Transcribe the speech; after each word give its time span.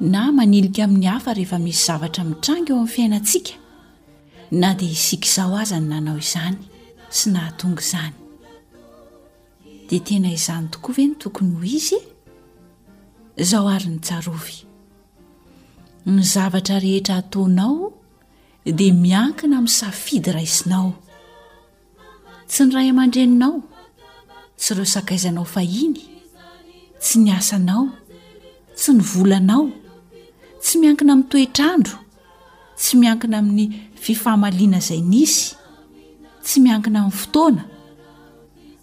na 0.00 0.32
manilika 0.32 0.84
amin'ny 0.84 1.06
hafa 1.06 1.34
rehefa 1.34 1.58
misy 1.60 1.84
zavatra 1.86 2.24
mitrangy 2.24 2.70
eo 2.72 2.76
amin'ny 2.78 2.92
fiainatsika 2.94 3.52
na 4.50 4.74
dea 4.74 4.88
isiky 4.90 5.28
zao 5.28 5.52
azany 5.60 5.86
nanao 5.92 6.16
izany 6.18 6.56
sy 7.12 7.30
nahatonga 7.34 7.80
izany 7.84 8.14
de 9.90 9.98
tena 10.00 10.32
izany 10.32 10.70
tokoa 10.72 10.94
ve 10.96 11.04
no 11.06 11.14
tokony 11.20 11.52
ho 11.54 11.62
izy 11.68 11.98
zao 13.40 13.68
ary 13.68 13.88
ny 13.92 14.00
jarovy 14.02 14.58
ny 16.06 16.22
zavatra 16.22 16.78
rehetra 16.80 17.16
atanao 17.20 17.92
dia 18.64 18.94
miankina 18.96 19.56
amin'ny 19.60 19.74
safidy 19.78 20.32
raisinao 20.32 20.92
tsy 22.48 22.64
ny 22.64 22.72
ray 22.74 22.88
aman-dreninao 22.90 23.58
tsy 24.56 24.70
reo 24.74 24.88
sakaizanao 24.94 25.44
fahiny 25.44 26.00
tsy 27.04 27.18
ny 27.18 27.30
asanao 27.36 27.84
tsy 28.76 28.96
ny 28.96 29.02
volanao 29.12 29.66
tsy 30.62 30.76
miankina 30.80 31.12
amin'ny 31.14 31.30
toetrandro 31.32 31.96
tsy 32.80 32.94
miankina 33.02 33.36
amin'ny 33.42 33.66
fifaamaliana 34.04 34.78
izay 34.82 35.00
nisy 35.12 35.42
tsy 36.44 36.56
miankina 36.66 36.98
amin'ny 37.00 37.18
fotoana 37.20 37.62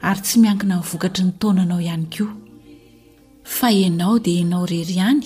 ary 0.10 0.22
tsy 0.26 0.38
miankina 0.44 0.74
mi'ny 0.80 0.88
vokatry 0.92 1.24
ny 1.28 1.34
taonanao 1.44 1.80
ihany 1.86 2.08
ko 2.16 2.26
fa 3.58 3.68
ianao 3.82 4.16
dia 4.26 4.40
ianao 4.42 4.66
rery 4.72 4.94
ihany 5.00 5.26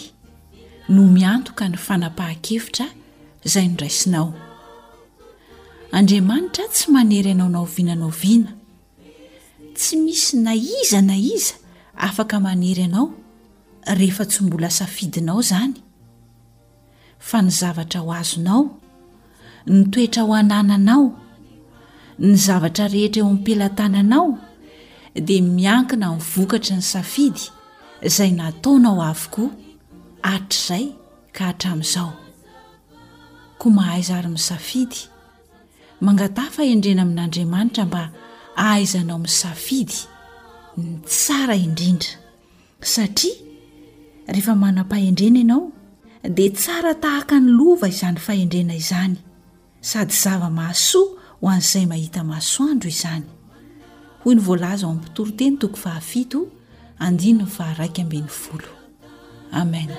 no 0.94 1.02
miantoka 1.18 1.64
ny 1.72 1.78
fanapaha-kevitra 1.88 2.88
izay 3.48 3.66
noraisinao 3.74 4.28
andriamanitra 6.00 6.66
tsy 6.76 6.86
manery 6.96 7.32
anao 7.36 7.50
na 7.54 7.60
ovinanaoviana 7.66 8.52
tsy 9.80 9.94
misy 10.04 10.34
na 10.46 10.52
iza 10.82 11.00
na 11.10 11.16
iza 11.36 11.54
afaka 12.10 12.36
manery 12.48 12.84
anao 12.90 13.08
rehefa 14.02 14.24
tsy 14.30 14.40
mbola 14.46 14.70
safidinao 14.80 15.42
zany 15.52 15.80
fa 17.22 17.42
ny 17.42 17.50
zavatra 17.54 18.02
ho 18.06 18.10
azonao 18.20 18.62
ny 19.72 19.82
toetra 19.94 20.22
ho 20.26 20.34
anananao 20.42 21.04
ny 22.20 22.34
zavatra 22.46 22.86
rehetra 22.94 23.22
eo 23.22 23.30
amn'ypilatananao 23.32 24.28
dia 25.28 25.42
miankina 25.44 26.08
mivokatra 26.16 26.76
ny 26.82 26.84
safidy 26.92 27.44
izay 28.08 28.32
nataonao 28.40 28.98
avokoa 29.10 29.50
hatr'izay 30.28 30.86
ka 31.36 31.42
hatramin'izao 31.54 32.10
ko 33.60 33.66
mahaiza 33.76 34.14
ary 34.20 34.30
misafidy 34.36 35.00
mangatafaendrena 36.06 37.02
amin'andriamanitra 37.06 37.86
mba 37.86 38.04
ahaizanao 38.64 39.20
mi 39.24 39.28
safidy 39.42 40.00
ny 40.78 40.88
tsara 41.12 41.56
indrindra 41.66 42.14
satria 42.94 43.36
rehefa 44.28 44.54
manam-pahendrena 44.56 45.40
ianao 45.40 45.64
di 46.24 46.46
tsara 46.54 46.94
tahaka 47.02 47.36
ny 47.42 47.50
lova 47.58 47.88
izany 47.90 48.18
faendrena 48.26 48.76
izany 48.82 49.18
sady 49.90 50.14
zava 50.24 50.50
masoa 50.58 51.10
ho 51.42 51.46
an'izay 51.54 51.86
mahita 51.90 52.22
masoandro 52.30 52.90
izany 52.94 53.26
hoy 54.24 54.34
ny 54.38 54.42
voalaza 54.46 54.84
ao 54.86 54.94
ampitoro 54.96 55.32
teny 55.40 55.56
toko 55.60 55.76
fahafito 55.84 56.40
andiny 57.06 57.42
ny 57.42 57.46
faharaiky 57.56 58.02
amben'ny 58.06 58.30
folo 58.40 58.70
amen 59.62 59.90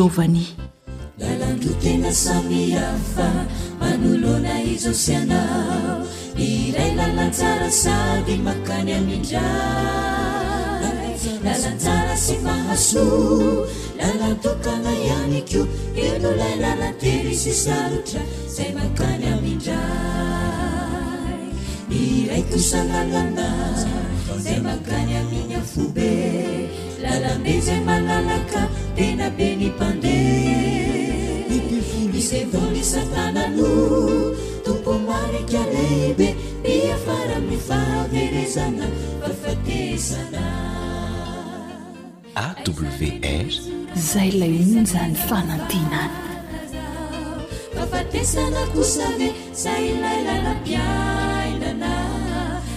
ôvany 0.00 0.48
lalandro 1.18 1.74
tegna 1.78 2.10
samyafa 2.12 3.46
manolona 3.78 4.58
izo 4.66 4.90
sy 4.92 5.14
anao 5.22 6.02
ny 6.34 6.72
ray 6.74 6.92
lalanjara 6.98 7.70
sady 7.70 8.34
makany 8.46 8.90
amindra 8.98 9.46
lalanjara 11.46 12.16
sy 12.26 12.34
mahaso 12.44 13.06
lalantokana 13.98 14.90
iany 15.06 15.38
ko 15.48 15.62
eno 16.02 16.30
lay 16.40 16.54
lalatery 16.62 17.30
sy 17.34 17.52
sarotra 17.62 18.22
zay 18.54 18.70
makany 18.78 19.24
amin-dray 19.34 21.44
ny 21.90 22.00
ray 22.30 22.42
kosananana 22.50 23.48
anza 24.32 24.56
makany 24.66 25.12
aminyafobe 25.22 26.08
lalambe 27.02 27.54
zay 27.66 27.80
manalaka 27.88 28.60
tenabe 28.96 29.48
nimpande 29.60 30.16
nytivol 31.50 32.12
isebolisananano 32.20 33.68
tompo 34.64 34.92
marikalehibe 35.08 36.28
tiafara 36.64 37.36
mifaverezana 37.50 38.86
fafatesana 39.22 40.44
awr 42.64 43.52
zay 44.08 44.30
lainy 44.40 44.78
zany 44.92 45.14
fanantinana 45.28 46.22
afatesana 47.82 48.60
kosa 48.72 49.06
ne 49.18 49.28
zay 49.62 49.84
laylanampiainana 50.02 52.03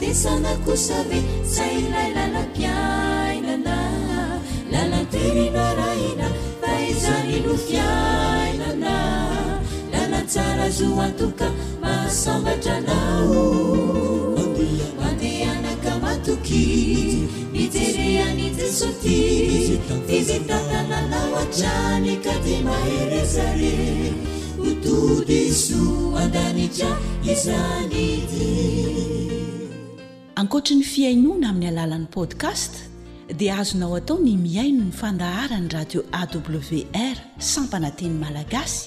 tsanakosae 0.00 1.18
sraylalapainan 1.52 4.40
lalateinaraina 4.72 6.26
faizno 6.60 7.56
painan 7.68 8.80
lalatsara 9.92 10.66
zo 10.78 10.88
atoka 11.06 11.46
masambatranao 11.82 13.42
madeanaka 15.00 15.92
matoki 16.04 16.64
miterehanit 17.52 18.58
soti 18.72 19.18
zetanananao 20.28 21.30
ataneka 21.42 22.32
di 22.44 22.56
maherezare 22.64 23.76
otodeso 24.68 25.82
mandanita 26.16 26.88
izanii 27.32 28.18
ankoatra 30.40 30.72
ny 30.78 30.84
fiainoana 30.92 31.48
amin'ny 31.52 31.68
alalan'ni 31.72 32.08
podcast 32.16 32.72
dia 33.40 33.52
azonao 33.62 33.94
atao 34.00 34.16
ny 34.26 34.32
miaino 34.44 34.82
ny 34.84 34.92
fandaharany 35.00 35.66
radio 35.76 36.00
awr 36.20 37.16
sampananteny 37.52 38.14
malagasy 38.22 38.78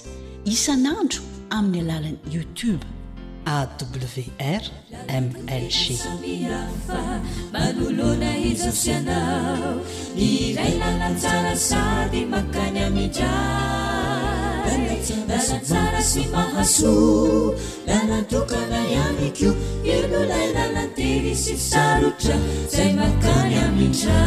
isanandro 0.54 1.20
amin'ny 1.58 1.80
alalan'ny 1.82 2.20
youtube 2.34 2.84
awrmlg 3.54 4.16
metsybiasajara 14.64 16.02
sy 16.02 16.24
mahaso 16.32 16.92
da 17.86 17.98
natokana 18.08 18.80
yahy 18.94 19.30
keo 19.36 19.52
eono 19.92 20.20
lay 20.30 20.46
ra 20.56 20.64
nateny 20.74 21.34
sy 21.36 21.54
sarotra 21.68 22.36
zay 22.72 22.90
makany 22.92 23.54
amintra 23.64 24.20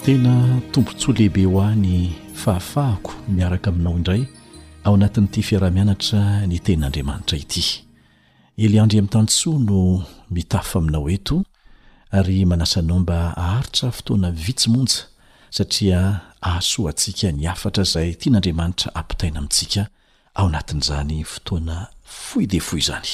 tena 0.06 0.62
tompontsoa 0.72 1.14
lehibe 1.18 1.46
ho 1.50 1.62
a 1.64 1.74
ny 1.76 2.12
fahafahako 2.38 3.12
miaraka 3.28 3.70
aminao 3.74 3.98
indray 3.98 4.22
ao 4.86 4.94
anatin'n'ity 4.96 5.42
fiarahmianatra 5.48 6.24
ny 6.52 6.60
tenin'andriamanitra 6.66 7.38
ity 7.44 7.64
eli 8.64 8.78
andry 8.80 9.00
amin'nytanysoa 9.02 9.58
no 9.70 9.82
mitafa 10.36 10.78
aminao 10.80 11.10
eto 11.16 11.36
ary 12.18 12.46
manasanao 12.46 13.00
mba 13.00 13.20
aharitra 13.44 13.90
fotoana 13.98 14.30
vitsimonja 14.46 15.02
satria 15.58 16.00
ahasoa 16.48 16.90
antsika 16.94 17.28
ny 17.38 17.44
afatra 17.54 17.84
izay 17.88 18.10
tian'andriamanitra 18.20 18.88
ampitaina 19.00 19.38
amintsika 19.42 19.84
ao 20.36 20.48
anatin'izany 20.48 21.24
fotoana 21.26 21.78
fohy 22.06 22.48
de 22.52 22.60
foy 22.68 22.80
izany 22.80 23.10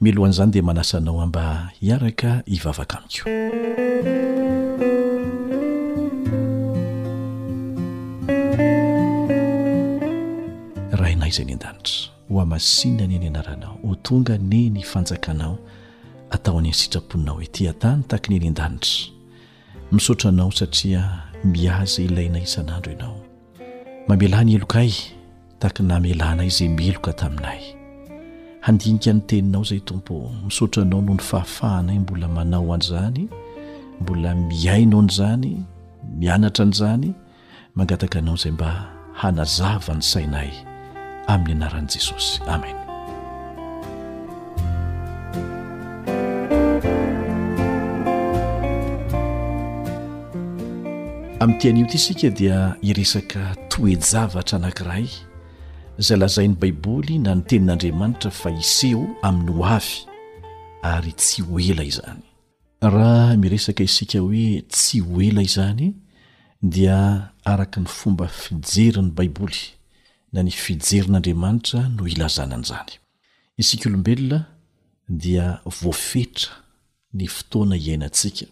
milohan'izany 0.00 0.50
dia 0.50 0.62
manasanao 0.62 1.20
a 1.20 1.26
mba 1.26 1.70
hiaraka 1.80 2.42
hivavaka 2.46 2.96
amikoa 2.98 3.32
raha 10.98 11.12
inayizay 11.16 11.42
eny 11.44 11.52
an-danitra 11.52 11.96
ho 12.28 12.34
amasiana 12.46 13.02
anie 13.06 13.18
ny 13.18 13.26
anaranao 13.28 13.74
ho 13.86 13.94
tonga 14.06 14.34
aneny 14.34 14.82
fanjakanao 14.92 15.58
atao 16.30 16.60
ny 16.60 16.66
any 16.68 16.74
sitraponinao 16.80 17.38
he 17.40 17.46
ty 17.46 17.68
a-tany 17.72 18.02
takany 18.10 18.36
eny 18.36 18.48
an-danitra 18.48 19.16
misaotranao 19.92 20.52
satria 20.52 21.00
miaza 21.44 22.02
ilaina 22.02 22.38
isan'andro 22.38 22.92
ianao 22.92 23.20
mamelah 24.08 24.44
ny 24.44 24.52
heloka 24.52 24.78
ay 24.78 24.92
aka 25.64 25.82
namelana 25.82 26.44
iza 26.44 26.64
meloka 26.68 27.12
taminay 27.12 27.60
handinika 28.66 29.12
ny 29.12 29.20
teninao 29.28 29.64
zay 29.68 29.80
tompo 29.88 30.14
misaotranao 30.46 31.00
noho 31.00 31.14
ny 31.16 31.22
fahafahanay 31.30 31.98
mbola 31.98 32.28
manao 32.28 32.74
an'izany 32.74 33.24
mbola 34.00 34.30
miainao 34.34 35.00
an'izany 35.00 35.52
mianatra 36.18 36.62
an'izany 36.66 37.08
mangataka 37.76 38.18
anao 38.18 38.36
zay 38.42 38.52
mba 38.52 38.68
hanazava 39.20 39.94
ny 39.98 40.02
sainay 40.12 40.50
amin'ny 41.32 41.56
anaran'i 41.58 41.92
jesosy 41.92 42.30
amen 42.54 42.76
amin'tianio 51.40 51.84
ity 51.86 51.98
sika 52.06 52.28
dia 52.38 52.56
iresaka 52.88 53.56
toejavatra 53.72 54.56
anankiray 54.58 55.08
zay 55.98 56.16
lazain'ny 56.18 56.56
baiboly 56.58 57.18
na 57.18 57.34
ny 57.34 57.42
tenin'andriamanitra 57.46 58.30
fa 58.34 58.50
iseho 58.50 59.04
amin'ny 59.26 59.52
ho 59.54 59.64
avy 59.76 59.94
ary 60.92 61.12
tsy 61.22 61.42
hoela 61.46 61.84
izany 61.84 62.22
raha 62.94 63.36
miresaka 63.38 63.82
isika 63.86 64.18
hoe 64.20 64.62
tsy 64.72 64.98
hoela 65.06 65.42
izany 65.48 65.94
dia 66.62 66.98
araka 67.44 67.80
ny 67.80 67.86
fomba 67.86 68.26
fijerin'ny 68.42 69.12
baiboly 69.16 69.60
na 70.32 70.42
ny 70.42 70.50
fijerin'andriamanitra 70.50 71.80
no 71.96 72.08
ilazanan'izany 72.10 72.92
isika 73.60 73.88
olombelona 73.88 74.40
dia 75.08 75.60
voafetra 75.80 76.52
ny 77.14 77.26
fotoana 77.28 77.76
iainantsika 77.78 78.46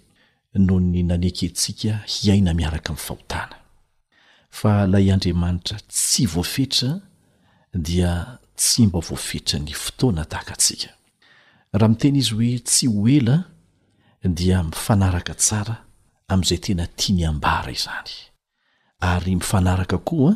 noho 0.54 0.80
ny 0.80 1.02
nanekentsika 1.02 2.04
iaina 2.24 2.54
miaraka 2.54 2.90
amin'ny 2.92 3.04
fahotana 3.06 3.56
fa 4.50 4.86
lay 4.92 5.10
andriamanitra 5.12 5.78
tsy 5.90 6.22
voafetra 6.26 6.90
dia 7.74 8.38
tsy 8.56 8.86
mba 8.86 8.98
voafetra 9.00 9.58
ny 9.58 9.72
fotoana 9.74 10.24
tahakatsika 10.24 10.88
raha 11.72 11.88
mitena 11.88 12.18
izy 12.18 12.34
hoe 12.34 12.58
tsy 12.58 12.86
hoela 12.86 13.36
dia 14.24 14.62
mifanaraka 14.62 15.34
tsara 15.34 15.76
amin'izay 16.28 16.58
tena 16.64 16.86
tia 16.96 17.12
ny 17.16 17.24
ambara 17.28 17.70
izany 17.72 18.12
ary 19.10 19.34
mifanaraka 19.36 19.98
koa 20.08 20.32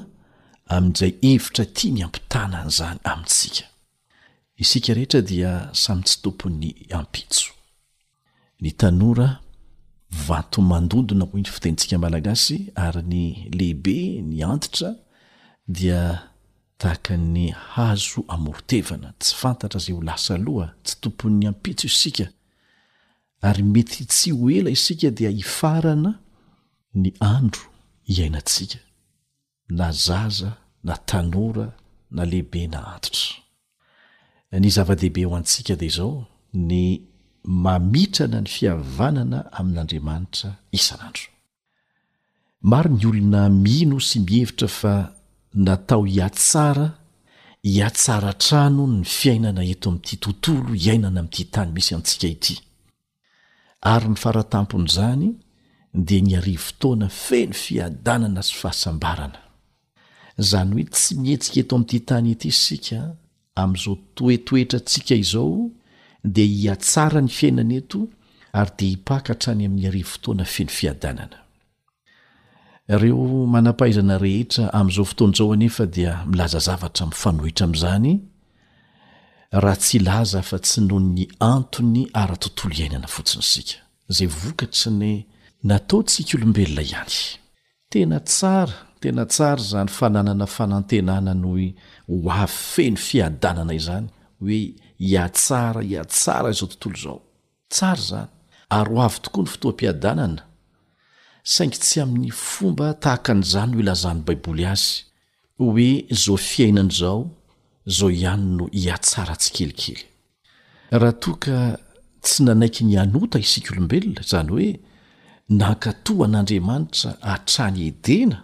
amin'izay 0.74 1.12
hevitra 1.22 1.64
tia 1.66 1.90
ny 1.94 2.02
ampitanana 2.06 2.68
zany 2.70 2.98
amintsika 3.04 3.64
isika 4.62 4.94
rehetra 4.94 5.20
dia 5.30 5.50
samy 5.72 6.02
tsy 6.06 6.16
tompon'ny 6.22 6.70
ampitso 6.98 7.50
ny 8.60 8.70
tanora 8.80 9.28
vato 10.26 10.58
mandondona 10.62 11.24
ho 11.24 11.36
ny 11.38 11.44
fitaintsika 11.44 11.98
malagasy 11.98 12.72
ary 12.74 13.02
ny 13.12 13.22
lehibe 13.58 13.96
ny 14.28 14.40
antitra 14.44 14.90
dia 15.68 16.00
tahaka 16.78 17.16
ny 17.16 17.50
hazo 17.52 18.24
amorotevana 18.28 19.12
tsy 19.18 19.34
fantatra 19.42 19.78
zay 19.84 19.94
ho 19.96 20.02
lasa 20.04 20.34
aloha 20.36 20.68
tsy 20.84 20.94
tompon'ny 21.00 21.46
ampitso 21.50 21.86
isika 21.92 22.26
ary 23.48 23.62
mety 23.72 24.04
tsy 24.10 24.30
ho 24.36 24.50
ela 24.58 24.70
isika 24.76 25.08
dia 25.18 25.30
hifarana 25.38 26.10
ny 27.02 27.08
andro 27.34 27.64
ihainantsika 28.10 28.78
na 29.78 29.86
zaza 30.06 30.50
na 30.84 30.94
tanora 31.08 31.66
na 32.14 32.22
lehibe 32.30 32.62
na 32.72 32.78
antitra 32.94 33.28
ny 34.62 34.68
zava-dehibe 34.76 35.24
ho 35.24 35.32
antsika 35.36 35.76
de 35.80 35.88
zao 35.96 36.26
ny 36.68 36.84
mamitrana 37.44 38.40
ny 38.40 38.48
fihavanana 38.54 39.38
amin'n'andriamanitra 39.58 40.48
isaandro 40.78 41.26
maro 42.70 42.90
ny 42.96 43.04
olona 43.08 43.42
mino 43.64 43.96
sy 44.08 44.18
mihevitra 44.26 44.68
fa 44.80 44.94
natao 45.56 46.02
hiatsara 46.04 46.92
hiatsaratrano 47.62 48.86
ny 48.86 49.04
fiainana 49.04 49.62
eto 49.64 49.90
ami''ity 49.90 50.16
tontolo 50.24 50.72
hiainana 50.76 51.20
am'ity 51.20 51.44
tany 51.54 51.70
misy 51.76 51.94
antsika 51.96 52.28
ity 52.36 52.56
ary 53.92 54.08
ny 54.12 54.16
faratampon'izany 54.22 55.30
dea 55.94 56.20
ny 56.24 56.34
ari 56.38 56.54
fotoana 56.66 57.08
feno 57.08 57.56
fiadanana 57.64 58.42
sy 58.48 58.54
fahasambarana 58.60 59.40
zany 60.48 60.72
hoe 60.76 60.84
tsy 60.92 61.12
mihentsika 61.22 61.58
eto 61.62 61.74
ami'ity 61.80 62.00
tany 62.10 62.28
ety 62.34 62.48
isika 62.52 62.98
amn'izao 63.62 63.96
toetoetra 64.16 64.78
antsika 64.82 65.14
izao 65.24 65.70
dea 66.34 66.52
hiatsara 66.58 67.20
ny 67.24 67.30
fiainana 67.38 67.74
eto 67.80 68.00
ary 68.58 68.72
de 68.78 68.84
hipakahtra 68.92 69.50
any 69.56 69.64
amin'ny 69.66 69.88
ari 69.88 70.02
fotoana 70.12 70.44
feno 70.54 70.72
fiadanana 70.80 71.45
reo 72.88 73.46
manampahaizana 73.52 74.18
rehetra 74.18 74.72
amn'izao 74.78 75.04
fotoanazao 75.04 75.52
anefa 75.52 75.86
dia 75.86 76.24
milaza 76.26 76.58
zavatra 76.66 77.06
mifanohitra 77.06 77.64
am'izany 77.66 78.20
raha 79.62 79.76
tsy 79.76 79.98
laza 79.98 80.42
fa 80.42 80.58
tsy 80.58 80.80
noho 80.88 81.00
ny 81.14 81.22
antony 81.52 82.00
ara-tontolo 82.22 82.74
iainana 82.80 83.08
fotsiny 83.14 83.42
sika 83.52 83.78
zay 84.16 84.26
vokatry 84.40 84.90
ny 85.00 85.10
nataotsika 85.68 86.32
olombelona 86.38 86.82
ihany 86.88 87.16
tena 87.90 88.18
tsara 88.30 88.74
tena 89.00 89.24
tsara 89.34 89.62
zany 89.70 89.88
fananana 89.98 90.46
fanantenana 90.56 91.34
no 91.42 91.52
hoa 92.08 92.46
feny 92.46 92.96
fiadanana 92.96 93.72
izany 93.80 94.06
hoe 94.42 94.60
hiatsara 95.04 95.80
iatsara 95.94 96.50
zao 96.58 96.68
tontolo 96.68 96.98
zao 97.02 97.22
tsara 97.72 98.00
zany 98.10 98.30
ary 98.78 98.94
ho 98.94 99.02
avy 99.06 99.18
tokoa 99.24 99.42
ny 99.44 99.48
fotoam-piadanana 99.52 100.42
saingy 101.54 101.78
tsy 101.84 102.00
amin'ny 102.02 102.30
fomba 102.46 102.86
tahaka 103.02 103.30
n'izany 103.34 103.70
no 103.72 103.78
ilazan'ny 103.82 104.20
baiboly 104.26 104.64
azy 104.72 104.94
hoe 105.60 105.88
zao 106.22 106.36
fiainan'izao 106.50 107.20
zao 107.96 108.08
ihany 108.16 108.44
no 108.56 108.64
hiatsara 108.80 109.34
tsykelikely 109.42 110.00
raha 111.00 111.14
toaka 111.22 111.56
tsy 112.24 112.38
nanaiky 112.46 112.82
ny 112.88 112.94
anota 113.02 113.38
isika 113.44 113.68
olombelona 113.72 114.22
zany 114.30 114.50
hoe 114.54 114.68
nakato 115.60 116.12
an'andriamanitra 116.24 117.10
hatrany 117.30 117.78
edena 117.90 118.38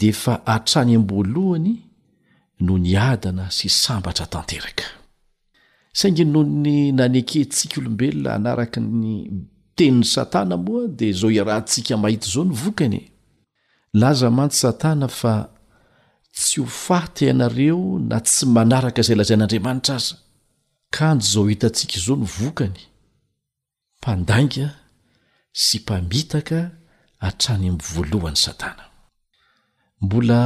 de 0.00 0.10
fa 0.22 0.34
atrany 0.54 0.90
ambalohany 1.00 1.72
noho 2.64 2.78
niadana 2.86 3.44
sy 3.56 3.66
sambatra 3.82 4.26
tanteraka 4.34 4.86
saingy 5.98 6.24
noho 6.32 6.44
ny 6.62 6.76
naneke 6.98 7.40
tsika 7.52 7.74
olombelona 7.80 8.28
anaraka 8.38 8.78
ny 9.02 9.06
teniny 9.76 10.04
satana 10.14 10.56
moa 10.66 10.84
di 10.98 11.08
zao 11.20 11.30
iarahntsika 11.36 11.94
mahita 12.02 12.26
zao 12.32 12.44
ny 12.44 12.54
vokany 12.62 13.00
laza 14.00 14.28
mantsy 14.36 14.58
satana 14.64 15.06
fa 15.20 15.34
tsy 16.36 16.60
hofata 16.64 17.20
ianareo 17.28 17.82
na 18.10 18.16
tsy 18.26 18.44
manaraka 18.56 19.00
izay 19.02 19.16
lazain'andriamanitra 19.20 19.94
aza 20.02 20.14
kanjo 20.96 21.26
zao 21.32 21.44
hitantsiaka 21.50 21.96
izao 22.00 22.16
ny 22.22 22.26
vokany 22.38 22.80
mpandainga 23.98 24.66
sy 25.64 25.76
mpamitaka 25.82 26.58
atranym' 27.28 27.80
voalohan'ny 27.92 28.38
satana 28.46 28.84
mbola 30.04 30.40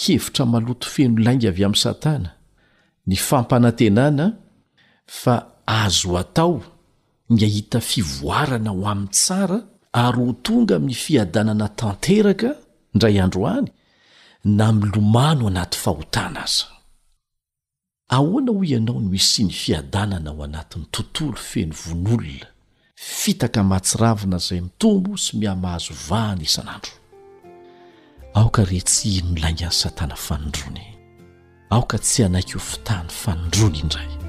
hevitra 0.00 0.42
maloto 0.52 0.86
fenolainga 0.94 1.48
avy 1.52 1.62
amn'n 1.66 1.82
satana 1.86 2.30
ny 3.08 3.16
fampanantenana 3.28 4.26
fa 5.20 5.34
azo 5.82 6.10
atao 6.22 6.54
ny 7.30 7.44
ahita 7.44 7.80
fivoarana 7.80 8.70
ho 8.72 8.82
amin'ny 8.90 9.10
tsara 9.12 9.58
ary 10.04 10.20
ho 10.24 10.32
tonga 10.44 10.74
amin'ny 10.76 10.94
fiadanana 11.04 11.66
tanteraka 11.80 12.50
indray 12.94 13.16
androany 13.24 13.68
na 14.44 14.66
milomano 14.80 15.44
anaty 15.50 15.78
fahotana 15.84 16.40
aza 16.46 16.66
ahoana 18.16 18.50
hoy 18.56 18.68
ianao 18.72 18.98
no 19.04 19.12
isyny 19.20 19.50
fiadanana 19.62 20.30
ho 20.36 20.40
anatin'ny 20.48 20.86
tontolo 20.94 21.36
feny 21.50 21.72
vonolona 21.82 22.46
fitaka 23.20 23.60
matsiravina 23.70 24.38
zay 24.46 24.60
mitombo 24.66 25.16
sy 25.24 25.32
mihamahazo 25.38 25.94
vahana 26.08 26.42
isanandro 26.48 26.92
aoka 28.38 28.62
rehtsy 28.70 29.08
inolaingan'ny 29.20 29.74
satana 29.80 30.16
fanondrony 30.26 30.86
aoka 31.74 31.96
tsy 31.98 32.18
anaiky 32.26 32.52
ho 32.56 32.62
fitahany 32.70 33.08
fanondrony 33.22 33.78
indray 33.84 34.27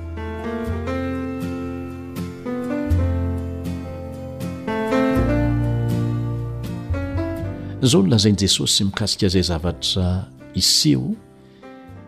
zao 7.82 8.02
no 8.02 8.08
lazaini 8.10 8.38
jesosy 8.38 8.84
mikasika 8.84 9.28
zay 9.28 9.42
zavatra 9.42 10.26
iseho 10.54 11.16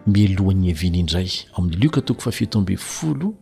mialohan'ny 0.08 0.70
eviana 0.74 0.98
indray 0.98 1.32
o 1.54 1.62
amin'ny 1.62 1.80
lioka 1.80 2.02
toko 2.02 2.22
fa 2.22 2.32
fitombifolo 2.32 3.34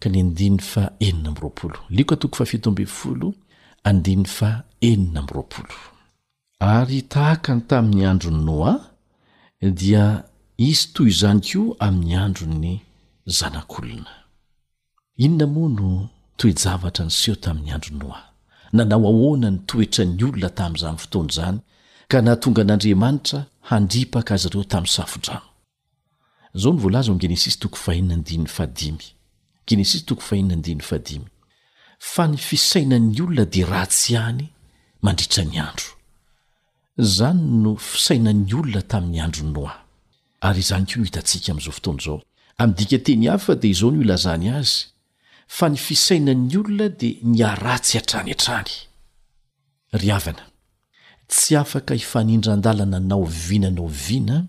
ka 0.00 0.08
ny 0.10 0.20
andiny 0.20 0.58
fa 0.58 0.92
enina 1.00 1.30
miroapolo 1.32 1.78
lioka 1.88 2.16
toko 2.16 2.36
fa 2.36 2.44
fitoambifolo 2.46 3.34
andiny 3.84 4.24
fa 4.24 4.64
enina 4.80 5.22
miroapolo 5.22 5.76
ary 6.60 7.02
tahakany 7.02 7.60
tamin'ny 7.60 8.04
andro 8.06 8.30
ny 8.30 8.44
noa 8.44 8.74
dia 9.74 10.24
izy 10.56 10.88
toy 10.92 11.08
izany 11.08 11.40
koa 11.40 11.76
amin'ny 11.80 12.16
andro 12.16 12.46
ny 12.46 12.80
zanak'olona 13.26 14.12
inona 15.16 15.46
moa 15.46 15.68
no 15.68 16.08
toejavatra 16.36 17.04
ny 17.04 17.10
seho 17.10 17.36
tamin'ny 17.36 17.72
androny 17.72 17.98
noi 17.98 18.29
nanao 18.72 19.04
ahoana 19.10 19.48
nytoetra 19.54 20.02
'ny 20.06 20.22
olona 20.28 20.48
tami'izany 20.58 20.96
fotonyzany 21.04 21.58
ka 22.10 22.18
naatonga 22.24 22.60
an'andriamanitra 22.64 23.38
handripaka 23.70 24.34
azy 24.34 24.46
reo 24.52 24.64
tan' 24.72 24.86
safdrano 24.94 25.46
zao 26.60 26.72
n 26.74 26.78
vlza 26.82 27.12
geness 27.22 27.58
toko 27.62 27.76
fahinnandy 27.84 28.34
adgeness 28.64 30.06
too 30.06 30.18
fahinandyad 30.28 30.82
fa 32.12 32.24
ny 32.26 32.36
fisaina'nyolona 32.48 33.44
de 33.52 33.62
rahatsy 33.70 34.12
any 34.16 34.46
mandritra 35.02 35.44
ny 35.44 35.58
andro 35.68 35.90
zany 37.16 37.40
no 37.62 37.70
fisainan'nyolona 37.90 38.80
tamin'ny 38.90 39.20
andronoi 39.26 39.70
ary 40.46 40.62
zany 40.70 40.84
ko 40.88 40.96
hitantsika 41.06 41.50
am'zao 41.52 41.72
fotonzao 41.78 42.18
amy 42.60 42.74
dikateny 42.78 43.26
a 43.32 43.34
fa 43.44 43.54
de 43.54 43.68
izao 43.68 43.90
ny 43.90 43.98
olazany 44.04 44.46
azy 44.58 44.78
idatsy 49.92 51.56
afaka 51.58 51.94
hifanindrandalana 51.94 53.00
nao 53.00 53.24
vinanao 53.24 53.86
vina 53.86 54.44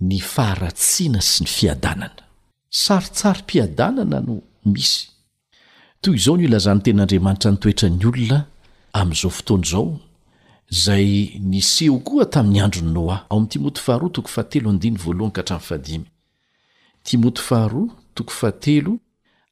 ny 0.00 0.20
faharatsiana 0.20 1.20
sy 1.20 1.44
ny 1.44 1.46
fiadanana 1.48 2.22
sarytsary 2.70 3.42
piadanana 3.46 4.20
no 4.20 4.40
misy 4.64 5.08
toy 6.00 6.14
izao 6.16 6.36
no 6.36 6.42
ilazahny 6.42 6.82
ten'andriamanitra 6.82 7.50
nytoetra 7.52 7.88
ny 7.88 8.04
olona 8.06 8.38
ami'izao 8.92 9.30
fotoany 9.30 9.64
izao 9.66 9.98
zay 10.84 11.38
niseho 11.40 11.98
koa 11.98 12.24
tamin'ny 12.28 12.60
andro 12.60 12.82
ny 12.82 12.92
noao 12.92 13.26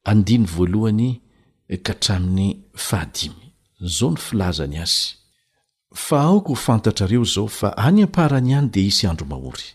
andiny 0.04 0.44
voalohany 0.46 1.20
eh, 1.68 1.78
ka 1.82 1.94
traamin'ny 1.94 2.48
fahadimy 2.86 3.46
zao 3.80 4.10
ny 4.12 4.20
filazany 4.20 4.76
azy 4.84 5.14
fa 6.06 6.20
aoka 6.28 6.48
ho 6.48 6.54
fantatrareo 6.66 7.24
zao 7.24 7.46
fa 7.48 7.72
any 7.86 8.02
amparany 8.02 8.54
hany 8.54 8.68
dea 8.72 8.86
isy 8.90 9.06
andro 9.06 9.26
mahory 9.26 9.68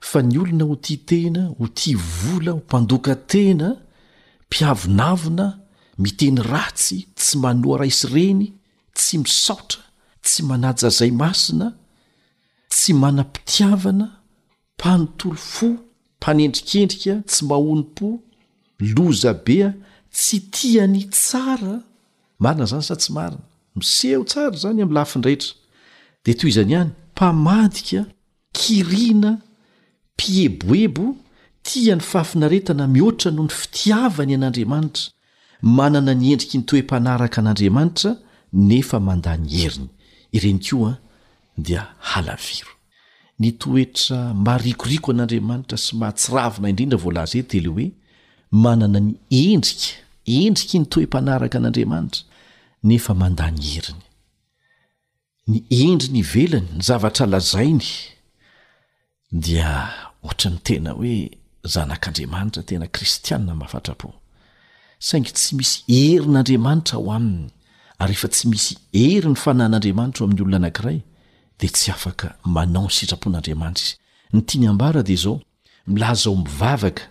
fa 0.00 0.22
ny 0.22 0.36
olona 0.42 0.64
ho 0.68 0.76
ti 0.86 0.96
tena 1.10 1.42
ho 1.58 1.64
tia 1.78 1.96
vola 2.14 2.50
ho 2.56 2.60
mpandoka 2.64 3.14
tena 3.32 3.68
mpiavinavina 4.46 5.46
miteny 5.98 6.38
ratsy 6.52 6.98
tsy 7.18 7.34
manoa 7.42 7.78
raisy 7.80 8.04
reny 8.14 8.48
tsy 8.96 9.18
misaotra 9.22 9.82
tsy 10.24 10.42
manajazay 10.48 11.10
masina 11.20 11.68
tsy 12.72 12.92
manampitiavana 13.02 14.06
mpanotolo 14.76 15.36
fo 15.52 15.68
mpanendrikendrika 16.18 17.14
tsy 17.28 17.42
mahonympo 17.48 18.06
lozabea 18.80 19.74
tsy 20.10 20.40
tiany 20.50 21.04
tsara 21.10 21.76
marina 22.40 22.64
zany 22.68 22.82
sa 22.84 22.96
tsy 22.96 23.10
marina 23.12 23.40
miseho 23.76 24.22
tsara 24.24 24.56
zany 24.56 24.82
ami'ny 24.84 24.94
lafin 24.94 25.22
rehetra 25.22 25.54
de 26.24 26.32
toy 26.34 26.50
izany 26.50 26.72
ihany 26.74 26.90
mpamadika 27.14 28.00
kirina 28.52 29.32
mpieboebo 30.16 31.04
tiany 31.66 32.00
faafinaretana 32.00 32.84
mihoatra 32.86 33.30
noho 33.30 33.46
ny 33.48 33.52
fitiavany 33.60 34.34
an'andriamanitra 34.34 35.04
manana 35.62 36.12
ny 36.14 36.26
endriky 36.32 36.58
ny 36.58 36.64
toem-panaraka 36.68 37.38
an'andriamanitra 37.42 38.10
nefa 38.68 38.98
mandany 39.08 39.48
heriny 39.58 39.88
ireny 40.36 40.60
ko 40.66 40.76
a 40.90 40.92
dia 41.66 41.82
halaviro 42.10 42.72
ny 43.40 43.48
toetra 43.62 44.18
mahrikoriako 44.46 45.08
an'andriamanitra 45.14 45.76
sy 45.84 45.92
mahatsiravina 46.00 46.68
indrindra 46.70 46.98
voalazaery 47.04 47.46
tele 47.50 47.68
hoe 47.76 47.86
manana 48.50 49.00
ny 49.00 49.14
endrika 49.30 49.98
endriky 50.26 50.78
ny 50.78 50.86
toem-panaraka 50.86 51.58
n'andriamanitra 51.60 52.22
nefa 52.86 53.12
manda 53.14 53.50
ny 53.50 53.62
heriny 53.74 54.02
ny 55.50 55.58
endri 55.70 56.08
ny 56.12 56.20
ivelany 56.22 56.68
ny 56.76 56.80
zavatra 56.88 57.26
lazainy 57.26 57.88
dia 59.32 59.70
oatra 60.22 60.50
ny 60.52 60.58
tena 60.66 60.90
hoe 60.98 61.30
zanak'andriamanitra 61.72 62.62
tena 62.68 62.86
kristianna 62.94 63.54
mahafatrapo 63.54 64.08
saingy 65.08 65.32
tsy 65.36 65.54
misy 65.58 65.76
herin'andriamanitra 65.96 66.98
ho 66.98 67.12
aminy 67.12 67.50
ary 67.98 68.14
efa 68.14 68.28
tsy 68.30 68.48
misy 68.48 68.72
heri 68.94 69.28
ny 69.34 69.38
fanan'andriamanitra 69.44 70.20
o 70.24 70.26
amin'ny 70.26 70.42
olona 70.46 70.56
anankiray 70.62 70.98
de 71.58 71.66
tsy 71.68 71.90
afaka 71.90 72.26
manao 72.56 72.84
ny 72.86 72.92
sitrapon'andriamanitra 72.98 73.84
izy 73.86 73.98
ny 74.34 74.40
tiany 74.46 74.68
ambara 74.70 75.02
de 75.02 75.14
zao 75.18 75.40
milaa 75.86 76.14
zao 76.14 76.36
mivavaka 76.36 77.10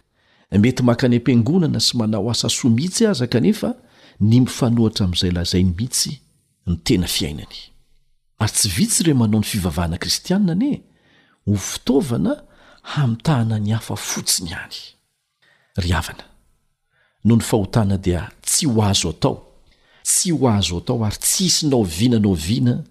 mety 0.59 0.83
maka 0.83 1.07
any 1.07 1.19
am-piangonana 1.19 1.79
sy 1.81 1.97
manao 1.99 2.27
asa 2.31 2.49
soa 2.49 2.71
mihitsy 2.71 3.05
aza 3.09 3.27
kanefa 3.27 3.71
ny 4.19 4.39
mifanoitra 4.43 5.05
amn'izay 5.05 5.31
lazainy 5.35 5.73
mihitsy 5.77 6.11
ny 6.67 6.75
tena 6.85 7.07
fiainany 7.07 7.57
ary 8.39 8.51
tsy 8.53 8.69
vitsy 8.77 9.03
ireo 9.03 9.15
manao 9.19 9.41
ny 9.41 9.45
fivavahana 9.51 9.97
kristiana 9.97 10.51
ani 10.51 10.83
ho 11.47 11.55
fitaovana 11.55 12.33
hamitahana 12.95 13.57
ny 13.59 13.71
hafa 13.73 13.95
fotsiny 13.95 14.49
ihany 14.55 14.77
ry 15.83 15.89
havana 15.91 16.23
noho 17.23 17.39
ny 17.39 17.47
fahotana 17.51 17.97
dia 17.97 18.29
tsy 18.41 18.67
ho 18.67 18.83
azo 18.83 19.09
atao 19.15 19.35
tsy 20.03 20.31
ho 20.31 20.49
azo 20.49 20.77
atao 20.79 21.03
ary 21.05 21.17
tsy 21.19 21.43
hisinao 21.49 21.83
vina 21.83 22.19
nao 22.19 22.33
viana 22.33 22.83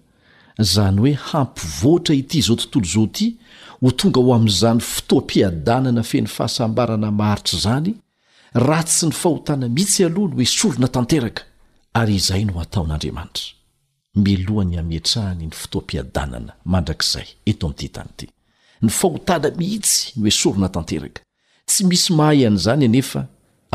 zany 0.59 0.99
hoe 1.01 1.13
hampivoatra 1.13 2.15
ity 2.15 2.41
zao 2.41 2.55
tontolo 2.55 2.85
zao 2.93 3.07
ty 3.07 3.35
ho 3.81 3.91
tonga 3.91 4.19
ho 4.21 4.33
amin'izany 4.35 4.79
fotoam-piadanana 4.81 6.03
feny 6.03 6.27
fahasambarana 6.27 7.09
maharitra 7.19 7.57
zany 7.65 7.91
ra 8.67 8.79
tsy 8.83 9.05
ny 9.07 9.13
fahotana 9.21 9.67
mihitsy 9.75 10.01
aloha 10.07 10.29
ny 10.29 10.35
hoe 10.35 10.45
sorona 10.57 10.87
tanteraka 10.95 11.41
ary 11.99 12.15
izay 12.21 12.43
no 12.45 12.53
ataon'andriamanitra 12.65 13.51
melohany 14.25 14.75
amietrahany 14.83 15.43
ny 15.47 15.53
fotoam-piadanana 15.61 16.51
mandrak'zay 16.71 17.27
eto 17.49 17.63
am'ty 17.69 17.87
tany 17.95 18.09
ity 18.13 18.25
ny 18.85 18.89
fahotana 18.99 19.47
mihitsy 19.61 19.99
hoe 20.21 20.31
sorona 20.41 20.69
tanteraka 20.75 21.19
tsy 21.69 21.81
misy 21.89 22.13
mahay 22.19 22.47
an' 22.47 22.57
zany 22.65 22.85
anefa 22.89 23.21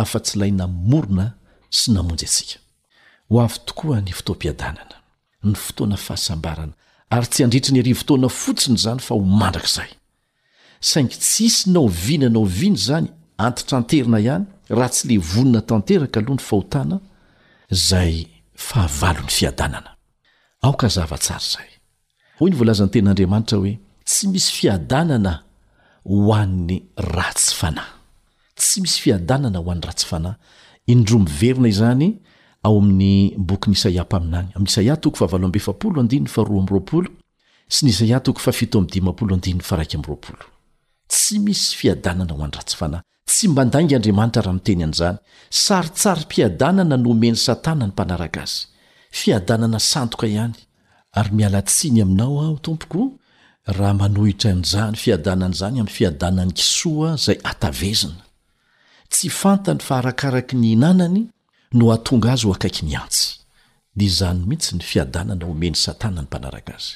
afa-tsy 0.02 0.34
ilay 0.36 0.52
namorona 0.60 1.26
sy 1.78 1.86
namonjy 1.94 2.24
atsika 2.28 2.58
ho 3.28 3.36
avy 3.44 3.58
tokoa 3.66 3.98
ny 4.06 4.12
fotoampiadanana 4.16 4.96
ny 5.48 5.54
fotoana 5.64 5.96
fahasambarana 6.06 6.74
ary 7.10 7.26
tsy 7.26 7.42
handritri 7.44 7.72
ny 7.74 7.80
arivotoana 7.82 8.28
fotsiny 8.30 8.76
zany 8.84 9.00
fa 9.02 9.14
ho 9.16 9.20
mandrak'izay 9.42 9.90
saingy 10.90 11.16
tsisinao 11.18 11.88
vina 12.06 12.28
nao 12.30 12.44
vina 12.44 12.76
zany 12.86 13.08
antitranterina 13.46 14.18
ihany 14.24 14.44
ra 14.78 14.86
tsy 14.88 15.08
le 15.10 15.16
vonina 15.30 15.60
tanteraka 15.70 16.20
aloha 16.20 16.34
ny 16.38 16.44
fahotana 16.48 16.96
zay 17.88 18.14
fahavalon'ny 18.68 19.32
fiadanana 19.38 19.90
aoka 20.62 20.88
zavatsara 20.96 21.44
zay 21.54 21.68
hoy 22.38 22.50
ny 22.50 22.56
volazan'ny 22.58 22.92
tenan'andriamanitra 22.94 23.56
hoe 23.62 23.74
tsy 24.08 24.24
misy 24.32 24.50
fiadanana 24.58 25.32
ho 26.08 26.32
any 26.42 26.76
ratsy 27.14 27.50
fanahy 27.60 27.92
tsy 28.58 28.76
misy 28.84 28.98
fiadanana 29.04 29.58
ho 29.58 29.70
an'ny 29.72 29.84
ratsy 29.88 30.06
fanahy 30.12 30.36
indro 30.92 31.18
miverina 31.26 31.68
izany 31.74 32.08
ao 32.62 32.78
amin'ny 32.78 33.34
bokyny 33.38 33.72
isaia 33.72 34.02
mpaminany 34.04 34.48
m'y 34.54 34.68
isyasy 42.60 43.48
mandangaadriaanita 43.48 44.40
rahteny 44.46 44.82
an'zany 44.86 45.16
saisarypiadanana 45.64 46.96
noomeny 47.04 47.36
satana 47.46 47.86
ny 47.88 47.92
mana 47.98 48.14
aadnna 49.32 49.66
noa 49.66 49.80
ihny 50.26 50.52
ary 51.18 51.30
mialatsiny 51.36 52.00
aminao 52.04 52.34
ahtmokhhia 52.46 54.52
nzanydnnzanyamnydnny 54.62 56.52
ki 56.52 56.88
ay 57.06 57.36
nay 57.60 57.94
fnany 59.38 59.80
faaakarak 59.88 60.50
ny 60.62 60.70
nanany 60.82 61.20
no 61.72 61.86
ahatonga 61.90 62.30
azy 62.32 62.44
ho 62.46 62.52
akaiky 62.52 62.86
nyantsy 62.86 63.38
di 63.98 64.08
zany 64.08 64.42
mihitsy 64.46 64.74
ny 64.76 64.82
fiadanana 64.84 65.44
omeny 65.46 65.74
satana 65.76 66.20
ny 66.22 66.26
mpanaraka 66.26 66.72
azy 66.76 66.90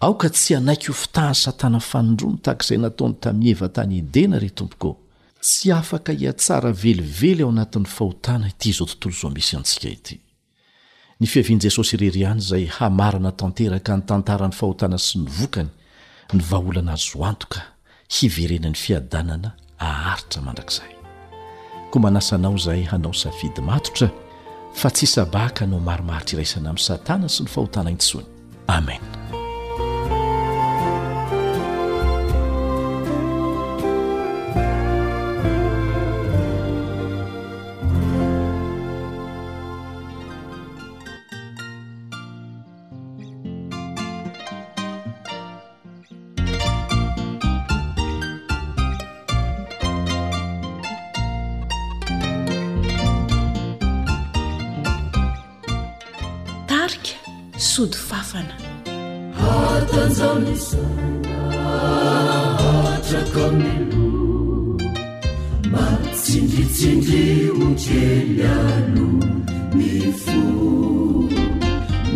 aoka 0.00 0.28
tsy 0.30 0.54
anaiky 0.58 0.86
ho 0.90 0.94
fitaha'n 1.02 1.36
satana 1.44 1.80
fanondro 1.90 2.26
no 2.30 2.38
tahak'izay 2.44 2.78
nataony 2.82 3.14
tamin'ny 3.22 3.50
evatany 3.54 3.92
edena 4.02 4.36
re 4.42 4.50
tompokoa 4.58 4.94
tsy 5.42 5.72
afaka 5.78 6.10
iatsara 6.12 6.70
velively 6.82 7.42
ao 7.42 7.50
anatin'ny 7.54 7.88
fahotana 7.96 8.44
ity 8.52 8.70
izao 8.70 8.86
tontolo 8.86 9.10
izao 9.14 9.30
misy 9.36 9.52
antsika 9.58 9.88
ity 9.96 10.14
ny 11.20 11.26
fihavian'i 11.32 11.62
jesosy 11.66 11.92
ireriany 11.96 12.38
izay 12.44 12.64
hamarana 12.76 13.32
tantera 13.40 13.78
ka 13.86 13.92
ny 13.98 14.02
tantara 14.10 14.46
ny 14.48 14.54
fahotana 14.60 14.98
sy 15.06 15.14
ny 15.18 15.28
vokany 15.40 15.70
ny 16.34 16.40
vaahola 16.50 16.78
ana 16.86 16.92
azoantoka 16.98 17.60
hiverenany 18.16 18.76
fiadanana 18.84 19.48
aharitra 19.78 20.40
mandrakzay 20.46 20.99
ko 21.90 21.98
manasanao 21.98 22.54
izay 22.54 22.84
hanao 22.86 23.12
safidy 23.12 23.62
matotra 23.62 24.08
fa 24.74 24.90
tsy 24.90 25.06
sa 25.06 25.24
baka 25.26 25.64
anao 25.66 25.80
maromaritra 25.82 26.38
iraisana 26.38 26.70
amin'ny 26.70 26.86
satana 26.88 27.28
sy 27.28 27.42
ny 27.44 27.50
fahotana 27.50 27.90
intsony 27.92 28.26
amen 28.70 29.02
sody 57.74 57.98
fafana 58.08 58.54
atanjao 59.78 60.34
misaa 60.46 61.58
atrakomilo 62.92 64.08
mma 65.64 65.84
tsindritsindri 66.16 67.50
onkely 67.64 68.42
alo 68.58 69.08
mifo 69.78 70.40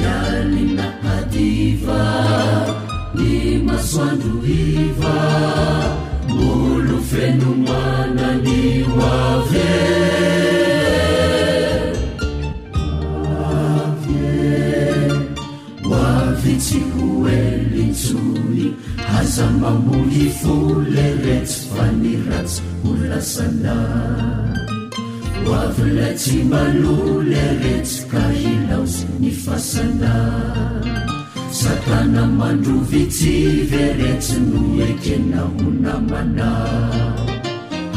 na 0.00 0.14
ninahady 0.52 1.48
iva 1.72 2.02
ny 3.16 3.32
masoandro 3.66 4.34
iva 4.62 5.16
molo 6.36 6.98
feno 7.10 7.48
moanany 7.64 8.62
oave 9.10 9.72
tsiko 16.58 17.06
ely 17.28 17.82
ntsoi 17.90 18.64
aza 19.18 19.46
mamoli 19.62 20.26
foleretsy 20.40 21.56
fa 21.72 21.86
niratsy 22.00 22.62
holasana 22.82 23.74
oavylatsy 25.50 26.36
malole 26.50 27.44
retsy 27.62 27.98
ka 28.10 28.22
ilaosy 28.50 29.06
ny 29.20 29.30
fasana 29.44 30.14
satana 31.60 32.22
mandrovitsive 32.38 33.82
retsy 34.00 34.38
no 34.50 34.60
ekena 34.90 35.42
ho 35.52 35.66
namana 35.84 36.50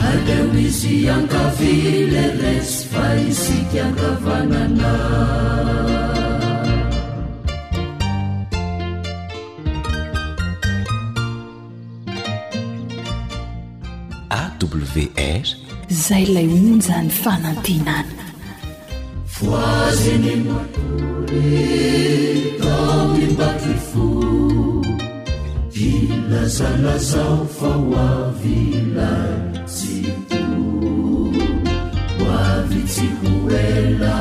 areo 0.10 0.46
izy 0.68 0.98
ankavile 1.16 2.26
retsy 2.42 2.86
fa 2.92 3.06
isikakavanana 3.30 4.94
r 14.74 14.86
zay 15.90 16.26
lay 16.36 16.48
onjany 16.58 17.10
fanantinana 17.24 18.16
foazenematore 19.36 21.82
taonimbaty 22.64 23.76
fo 23.90 24.08
pinasanazao 25.74 27.42
fa 27.58 27.72
o 27.84 27.86
avinasiko 28.14 30.42
oavitsy 32.28 33.08
hoela 33.22 34.18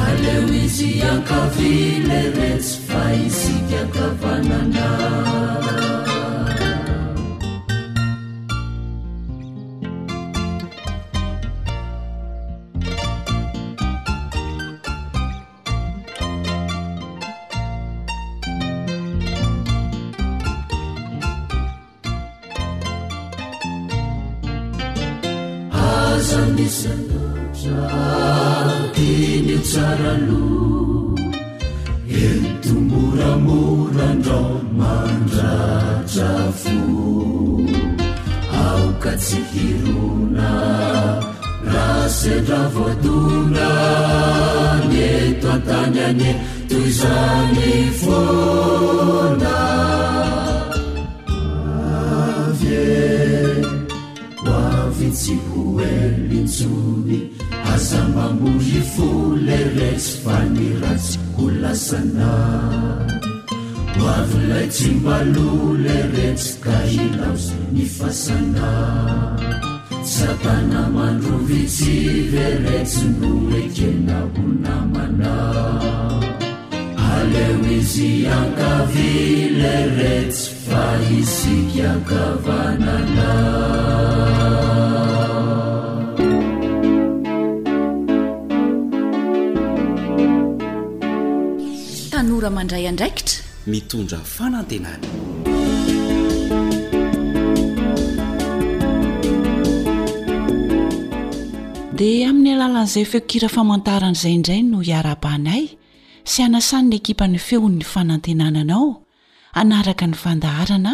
aleo 0.07 0.43
izy 0.63 0.91
ankavile 1.13 2.21
retsy 2.39 2.73
fa 2.87 3.03
isikiakavanana 3.27 4.89
dia 101.97 102.29
ami'ny 102.29 102.53
alalan'izay 102.55 103.05
feokira 103.13 103.49
famantarany 103.57 104.17
zaindray 104.23 104.63
no 104.67 104.81
iarabanay 104.83 105.69
sy 106.27 106.43
anasany 106.47 106.89
ny 106.91 106.97
ekipany 106.99 107.39
feon 107.47 107.79
ny 107.79 107.85
fanantenananao 107.93 109.07
anaraka 109.63 110.05
ny 110.11 110.17
fandaharana 110.23 110.93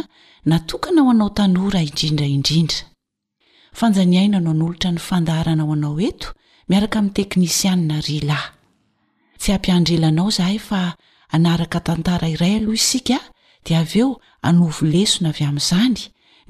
natokanao 0.51 1.09
anao 1.13 1.31
tanò 1.39 1.73
raha 1.73 1.89
indrindraindrindra 1.89 2.81
fanjaniaina 3.79 4.37
no 4.45 4.51
anolotra 4.55 4.91
ny 4.93 5.01
fandaharana 5.09 5.63
ao 5.65 5.73
anao 5.77 5.97
eto 6.09 6.29
miaraka 6.69 6.97
ami 7.01 7.11
teknisianina 7.19 7.97
rila 8.09 8.41
tsy 9.41 9.49
hampiandrelanao 9.55 10.29
zahay 10.37 10.61
fa 10.69 10.81
anaraka 11.37 11.79
tantara 11.89 12.27
iray 12.35 12.53
aloha 12.61 12.75
isika 12.81 13.19
dia 13.65 13.79
avy 13.85 14.01
eo 14.05 14.11
hanovo 14.45 14.83
lesona 14.93 15.29
avy 15.33 15.45
amizany 15.51 15.99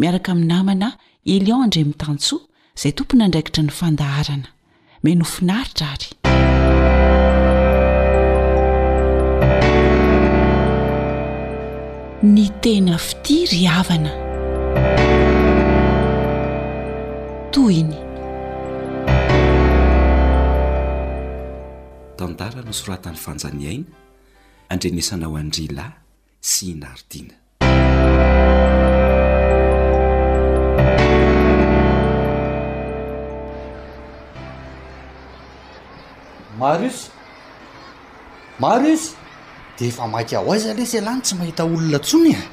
miaraka 0.01 0.29
ami 0.35 0.45
namana 0.53 0.89
elio 1.35 1.57
andrmitantso 1.65 2.35
izay 2.77 2.93
tompony 2.99 3.23
andraikitry 3.27 3.63
ny 3.63 3.71
fandaharana 3.81 4.49
me 5.05 5.11
nofinaritra 5.15 5.87
ary 5.95 6.09
nytena 12.35 12.95
fiti 13.07 13.37
ryhavana 13.53 14.11
toiny 17.55 17.97
tantaranosoratany 22.19 23.19
fanjaiai 23.27 23.79
andrenesana 24.73 25.27
ao 25.27 25.37
andryla 25.37 25.85
sy 26.51 26.67
nardina 26.83 27.35
mar 36.61 36.81
isy 36.91 37.11
mar 38.61 38.83
isy 38.95 39.07
de 39.79 39.85
efa 39.89 40.05
maky 40.15 40.35
ao 40.37 40.47
aza 40.55 40.73
lesy 40.79 40.97
alany 41.01 41.21
tsy 41.25 41.35
mahita 41.39 41.63
olona 41.65 41.99
tsony 42.09 42.31
e? 42.41 42.43
a 42.43 42.49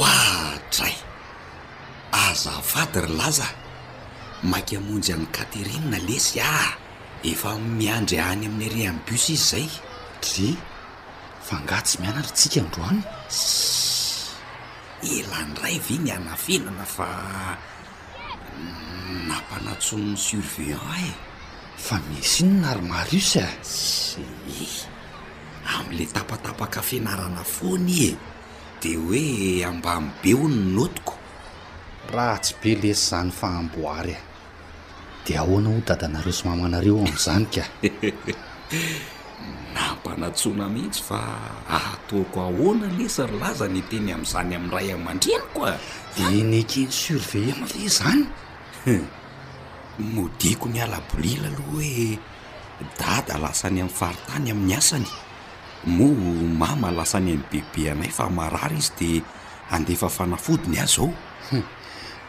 oadray 0.00 0.96
aza 2.26 2.52
fady 2.70 3.00
ry 3.04 3.10
laza 3.20 3.48
maky 4.50 4.74
amonjy 4.80 5.10
any 5.16 5.26
katehrinna 5.36 5.98
lesy 6.08 6.36
ah 6.52 6.70
efa 7.30 7.50
miandry 7.78 8.18
hany 8.26 8.44
amin'ny 8.48 8.66
areambusy 8.70 9.32
izy 9.36 9.42
zay 9.50 9.66
dri 10.24 10.48
fa 11.46 11.58
ngahtsy 11.62 11.96
mianatry 12.02 12.32
tsika 12.36 12.60
ndroany 12.66 13.00
elanydray 15.16 15.76
ve 15.86 15.94
ny 16.04 16.08
anafenana 16.18 16.82
fa 16.96 17.06
nampanatsonn'ny 19.30 20.18
survillant 20.18 20.98
e 21.06 21.06
fa 21.86 21.96
misy 22.10 22.42
no 22.50 22.56
narymar 22.66 23.06
ios 23.20 23.32
a 24.18 24.22
am'la 25.80 26.04
tapatapaka 26.16 26.80
fianarana 26.88 27.42
fony 27.56 27.96
e 28.10 28.12
de 28.82 28.90
hoe 29.02 29.24
ambam 29.70 30.04
be 30.20 30.30
ho 30.38 30.46
ny 30.52 30.58
notiko 30.76 31.14
raha 32.12 32.36
tsy 32.44 32.52
be 32.60 32.70
lesy 32.82 33.06
zany 33.14 33.30
fahamboary 33.40 34.16
e. 34.18 34.18
a 34.18 34.22
de 35.24 35.32
ahoana 35.42 35.68
ho 35.74 35.78
dadanareo 35.88 36.32
somamanareo 36.38 36.96
amm'zany 37.06 37.46
ka 37.54 37.62
manatsona 40.06 40.68
mihitsy 40.74 41.02
fa 41.08 41.20
aatoako 41.78 42.38
ahoana 42.48 42.86
lesa 42.98 43.22
ry 43.30 43.36
laza 43.42 43.66
ny 43.74 43.82
teny 43.90 44.08
am'zany 44.14 44.52
am' 44.58 44.70
ray 44.74 44.88
aman-drinyko 44.94 45.60
e? 45.72 45.74
a 46.26 46.30
de 46.30 46.38
nykeny 46.52 46.90
survey 47.02 47.48
male 47.60 47.84
zany 47.98 48.22
modiko 50.14 50.66
nialabolila 50.70 51.48
aloha 51.50 51.72
hoe 51.72 52.18
dada 53.00 53.34
lasany 53.44 53.78
amnny 53.82 53.96
faritany 53.98 54.48
amin'ny 54.54 54.74
asany 54.78 55.10
mo 55.96 56.06
mama 56.62 56.88
lasany 56.98 57.32
any 57.36 57.42
bebe 57.50 57.82
anay 57.90 58.10
fa 58.18 58.26
marary 58.38 58.78
izy 58.78 58.92
de 58.98 59.10
andefa 59.74 60.08
fanafodiny 60.16 60.78
az 60.84 60.96
ao 61.02 61.10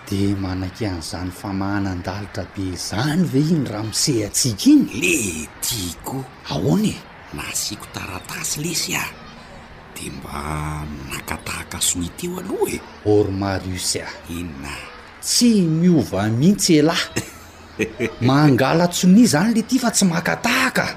de 0.09 0.33
manaky 0.41 0.83
an'izany 0.89 1.31
fa 1.39 1.49
mahanandalitra 1.61 2.43
be 2.55 2.65
zany 2.89 3.21
ve 3.31 3.39
iny 3.53 3.65
raha 3.71 3.83
misehatsika 3.85 4.65
iny 4.71 4.83
le 5.01 5.15
tiako 5.61 6.19
ahoanye 6.49 6.97
na 7.35 7.43
asiako 7.51 7.87
taratasy 7.91 8.55
lesy 8.63 8.93
a 8.95 9.03
de 9.95 10.07
mba 10.09 10.39
minakatahaka 10.87 11.77
sonia 11.83 12.11
teo 12.15 12.39
aloha 12.39 12.71
e 12.71 12.79
ormarius 13.03 13.95
a 13.99 14.07
inona 14.31 14.71
tsy 15.21 15.63
miova 15.67 16.27
mihitsy 16.39 16.79
elahy 16.79 17.19
mangala 18.27 18.87
tsonia 18.87 19.27
zany 19.33 19.51
le 19.57 19.63
ty 19.67 19.75
fa 19.81 19.89
tsy 19.91 20.05
makatahaka 20.07 20.87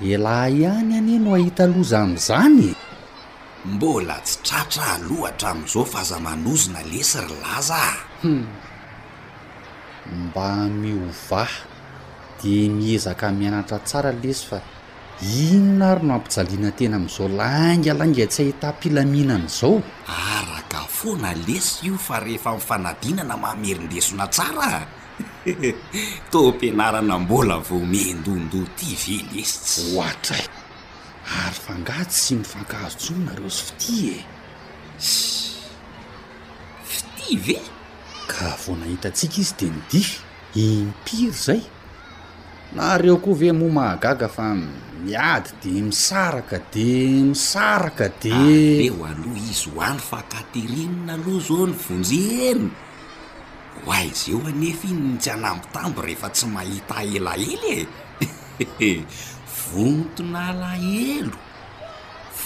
ilahy 0.00 0.64
ihany 0.64 0.94
any 1.00 1.12
e 1.20 1.20
no 1.20 1.34
ahita 1.36 1.64
loza 1.68 1.98
am'izany 2.06 2.68
mbola 3.74 4.16
tsy 4.24 4.38
tratra 4.48 4.84
alohhatra 4.96 5.48
amn'izao 5.52 5.84
fahaza 5.92 6.16
manozina 6.26 6.80
lesy 6.92 7.20
ry 7.28 7.36
laza 7.44 7.76
ahu 7.76 8.32
hmm. 8.32 8.46
mba 10.24 10.48
miovah 10.80 11.52
de 12.40 12.54
miezaka 12.78 13.26
mianatra 13.38 13.78
tsara 13.86 14.08
lesy 14.24 14.44
fa 14.50 14.60
inona 15.22 15.86
ary 15.94 16.02
no 16.06 16.14
ampijaliana 16.16 16.70
tena 16.78 16.96
amn'izao 16.98 17.28
langalainga 17.38 18.22
e, 18.26 18.26
tsy 18.26 18.40
ahitapilaminana 18.42 19.46
zao 19.48 19.78
araka 20.08 20.78
fona 20.96 21.30
lesy 21.46 21.86
io 21.86 21.94
fa 21.96 22.18
rehefa 22.20 22.50
mifanadinana 22.58 23.36
mahmerindesona 23.42 24.26
tsara 24.28 24.86
to 26.30 26.40
mpianarana 26.52 27.18
mbola 27.18 27.56
vo 27.66 27.78
mendondoh 27.92 28.66
ti 28.76 28.90
ve 29.02 29.16
lesitsy 29.32 29.94
oatra 29.96 30.36
y 30.42 30.44
e. 30.44 30.50
ary 31.46 31.58
fangatsy 31.66 32.22
sy 32.26 32.34
mifankahazotsonnareo 32.42 33.50
sy 33.50 33.64
fiti 33.66 34.00
e 34.18 34.18
s 34.98 35.08
fiti 36.90 37.36
ve 37.46 37.56
ka 38.26 38.56
voanahitantsika 38.66 39.34
izy 39.40 39.54
dea 39.58 39.70
nidify 39.70 40.18
impiry 40.64 41.30
zay 41.46 41.62
na 42.74 42.98
reo 42.98 43.16
koa 43.22 43.38
ve 43.38 43.50
momahagaga 43.54 44.26
fa 44.28 44.50
miady 45.04 45.50
de 45.62 45.74
misaraka 45.86 46.58
de 46.74 46.90
misaraka 47.30 48.06
deeo 48.22 48.96
aloha 49.10 49.38
izy 49.50 49.66
hoany 49.70 50.00
fa 50.08 50.18
katehrinina 50.32 51.12
aloha 51.14 51.38
zao 51.46 51.66
ny 51.70 51.76
vonjy 51.84 52.18
helo 52.34 52.68
oa 53.86 53.98
iz 54.10 54.20
eoanefa 54.32 54.88
nntsyanambotambo 54.92 55.98
rehefa 56.06 56.28
tsy 56.34 56.46
mahita 56.54 56.96
elaely 57.16 57.76
e 58.88 58.90
vonotona 59.64 60.40
alaelo 60.50 61.32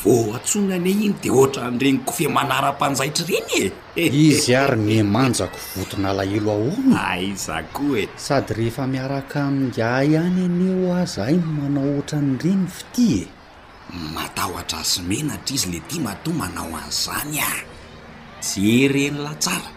vo 0.03 0.31
atsona 0.37 0.75
anye 0.79 0.91
iny 0.95 1.15
de 1.23 1.29
ohatra 1.31 1.67
nyireny 1.75 1.99
kofe 2.07 2.27
manaram-panjaitra 2.31 3.25
reny 3.29 3.73
e 3.99 4.05
izy 4.27 4.55
ary 4.55 4.77
me 4.87 4.99
manjako 5.15 5.59
votona 5.77 6.13
lahelo 6.19 6.51
ahono 6.55 6.95
aiza 7.13 7.55
ah, 7.59 7.65
koa 7.75 7.99
e 8.07 8.07
sady 8.17 8.53
rehefa 8.59 8.85
miaraka 8.87 9.41
mindah 9.51 9.99
any 10.23 10.47
aneo 10.47 10.95
azaaino 11.03 11.47
manao 11.59 11.89
ohatra 11.99 12.19
anyireny 12.23 12.65
fity 12.77 13.09
e 13.23 13.27
matahoatra 14.15 14.83
so 14.91 15.01
menatra 15.03 15.53
izy 15.57 15.69
le 15.73 15.81
ti 15.89 15.99
mato 16.07 16.31
manao 16.41 16.71
an' 16.79 16.89
izany 16.95 17.39
ah 17.51 17.59
je 18.53 18.71
reny 18.95 19.19
lahtsara 19.25 19.71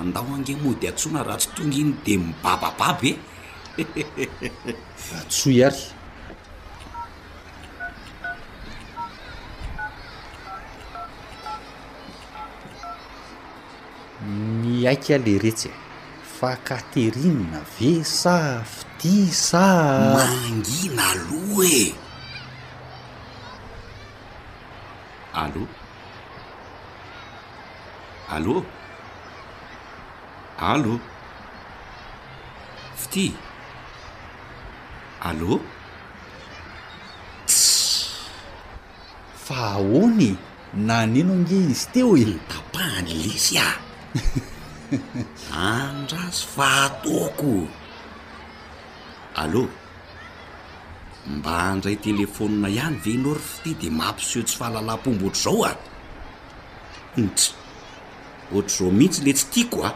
andao 0.00 0.26
ange 0.36 0.52
mo 0.62 0.70
dy 0.80 0.86
atsona 0.92 1.22
raha 1.24 1.38
tsy 1.40 1.48
tonga 1.56 1.76
iny 1.82 1.92
de 2.04 2.12
mibabababy 2.20 3.10
eatso 5.14 5.50
ary 5.66 5.80
ny 14.28 14.86
aika 14.90 15.16
le 15.24 15.34
retsy 15.42 15.68
a 15.72 15.76
e. 15.76 15.80
fa 16.36 16.52
katerinna 16.68 17.60
ve 17.78 17.92
sa 18.20 18.38
fitia 18.74 19.26
sa 19.48 19.66
mangina 20.16 21.06
e. 21.72 21.78
alo 25.42 25.62
e 25.64 25.66
allô 28.34 28.56
allô 28.56 28.56
allô 30.72 30.94
fitia 33.00 33.32
allô 35.28 35.52
t 37.48 37.52
fa 39.44 39.58
aonye 39.82 40.30
na 40.86 40.94
aneno 41.04 41.34
nge 41.42 41.56
izy 41.70 41.86
teo 41.92 42.10
e 42.22 42.24
tapahany 42.50 43.12
lesy 43.24 43.56
a 43.66 43.68
andrasy 45.54 46.46
fahatoko 46.54 47.68
allôa 49.42 49.70
mba 51.36 51.52
andray 51.70 51.96
telefônina 52.06 52.68
ihany 52.68 52.98
ve 53.04 53.12
nory 53.22 53.40
fate 53.54 53.74
de 53.82 53.88
mampi 53.98 54.22
sy 54.28 54.36
o 54.42 54.42
tsy 54.42 54.56
fahalalam-pombo 54.58 55.24
oatr' 55.30 55.40
zao 55.44 55.58
ay 55.70 55.76
intsy 57.20 57.50
hm, 57.54 58.54
ohatr' 58.54 58.74
zao 58.76 58.90
mihitsy 58.98 59.20
le 59.24 59.32
tsy 59.38 59.46
tiako 59.52 59.78
a 59.88 59.90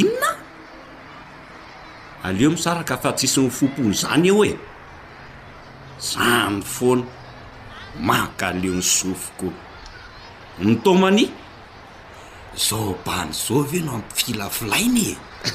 inona 0.00 0.30
aleo 2.26 2.50
misaraka 2.56 2.94
afatsisin'ny 2.96 3.50
fopony 3.56 3.92
zany 4.00 4.28
eo 4.32 4.40
e 4.50 4.52
zany 6.10 6.58
foana 6.74 7.04
maka 8.08 8.44
aleo 8.52 8.74
ny 8.78 8.84
sofoko 8.96 9.48
ny 10.64 10.72
tomani 10.84 11.24
zoo 12.56 12.94
bany 13.04 13.32
zov 13.32 13.72
eno 13.76 13.94
ampfilafilaina 14.00 15.12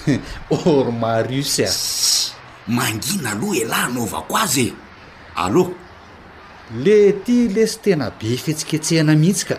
e 0.08 0.20
ormarius 0.66 1.58
a 1.60 1.66
e. 1.66 1.72
mangina 2.76 3.30
aloha 3.32 3.58
elahy 3.64 3.92
naovako 3.94 4.34
azy 4.44 4.68
e 4.68 4.74
allôa 5.44 5.74
le 6.84 6.98
ty 7.26 7.38
le 7.54 7.64
sy 7.68 7.78
tena 7.84 8.08
be 8.20 8.30
fetsiketsehana 8.44 9.16
mihitsy 9.22 9.46
ka 9.50 9.56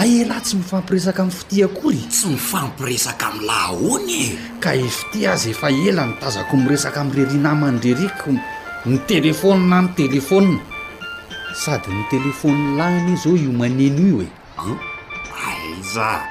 ay 0.00 0.08
elahy 0.22 0.42
tsy 0.44 0.54
mifampiresaka 0.60 1.20
am'y 1.22 1.36
fitia 1.38 1.64
akory 1.66 2.02
tsy 2.12 2.26
mifampiresaka 2.34 3.24
am 3.32 3.38
lah 3.48 3.66
oany 3.88 4.12
e 4.16 4.38
ka 4.62 4.70
i 4.76 4.86
fiti 4.98 5.26
azy 5.26 5.50
efa 5.50 5.68
ela 5.88 6.02
nitazako 6.06 6.52
miresaka 6.56 6.98
am' 7.00 7.12
reriana 7.16 7.52
mandreriko 7.62 8.30
ny 8.88 8.96
telefôn 9.08 9.60
na 9.70 9.78
ny 9.88 9.96
telefôna 9.98 10.58
sady 11.62 11.90
ny 11.96 12.02
telefonlahyiny 12.12 13.16
zao 13.22 13.34
io 13.44 13.52
maneno 13.60 14.00
io 14.10 14.20
ea 14.20 14.95
iza 15.80 16.24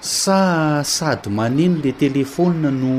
sa 0.00 0.38
sady 0.84 1.28
maneno 1.30 1.80
la 1.82 1.90
télefôna 2.02 2.70
no 2.70 2.90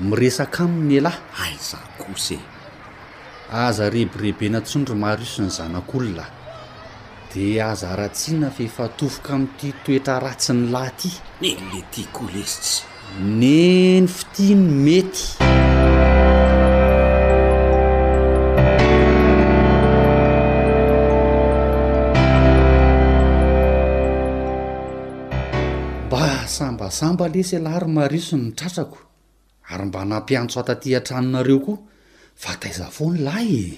miresaka 0.00 0.64
aminy 0.64 0.98
alahy 1.00 1.20
aiza 1.44 1.78
kosa 2.00 2.34
e 2.38 2.42
aza 3.66 3.88
rehbireibe 3.94 4.46
na 4.48 4.58
ntsondro 4.60 4.94
maro 4.96 5.20
iosy 5.24 5.40
ny 5.42 5.48
zanak'olonay 5.56 6.30
di 7.32 7.60
aza 7.60 7.96
ratsina 7.98 8.48
feefa 8.56 8.88
tofoka 8.96 9.32
amin''ity 9.36 9.70
toetra 9.84 10.16
ratsiny 10.24 10.70
lahyity 10.72 11.10
neny 11.40 11.60
le 11.72 11.80
tia 11.92 12.08
kolezitsy 12.14 12.82
neny 13.40 14.06
fitia 14.16 14.54
ny 14.56 14.68
mety 14.84 15.24
fasamba 26.82 27.24
lesy 27.34 27.56
laha 27.64 27.80
ry 27.84 27.90
marisy 27.96 28.36
nytratrako 28.42 28.98
ary 29.70 29.84
mba 29.88 30.00
nampiantso 30.10 30.56
atatyan-tranonareo 30.62 31.58
koa 31.66 31.78
fa 32.42 32.50
taiza 32.60 32.86
fo 32.96 33.04
ny 33.12 33.18
lahy 33.28 33.50
i 33.70 33.76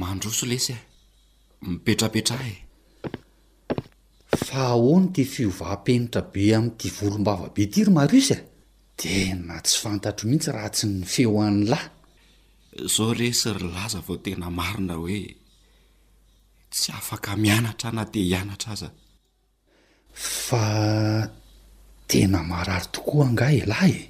mandroso 0.00 0.44
lesy 0.52 0.74
a 0.78 0.82
mipetrapetra 1.70 2.36
e 2.54 2.56
fa 4.46 4.58
ahoa 4.74 4.96
ny 5.02 5.08
ty 5.14 5.22
fiovahpenitra 5.34 6.20
be 6.32 6.42
amin'n'ity 6.58 6.88
volom-bava 6.98 7.46
be 7.54 7.62
ty 7.72 7.80
ry 7.86 7.92
mariosy 7.98 8.34
e? 8.34 8.38
a 8.42 8.44
de 9.00 9.14
na 9.46 9.56
tsy 9.64 9.76
fantatro 9.82 10.24
mihitsy 10.28 10.50
raha 10.54 10.70
tsy 10.74 10.86
ny 10.92 11.00
feo 11.12 11.32
an'n' 11.48 11.66
lahy 11.72 11.86
zao 12.94 13.10
lesy 13.20 13.46
ry 13.58 13.68
laza 13.76 14.00
vao 14.06 14.18
tena 14.24 14.46
marina 14.58 14.94
hoe 15.02 15.20
tsy 16.74 16.88
afaka 16.98 17.30
mianatra 17.42 17.88
na 17.96 18.04
te 18.12 18.18
hianatra 18.28 18.70
aza 18.74 18.88
tena 22.08 22.40
mahrary 22.42 22.88
tokoa 22.90 23.26
ngah 23.36 23.52
elahy 23.62 23.92
e 23.92 24.08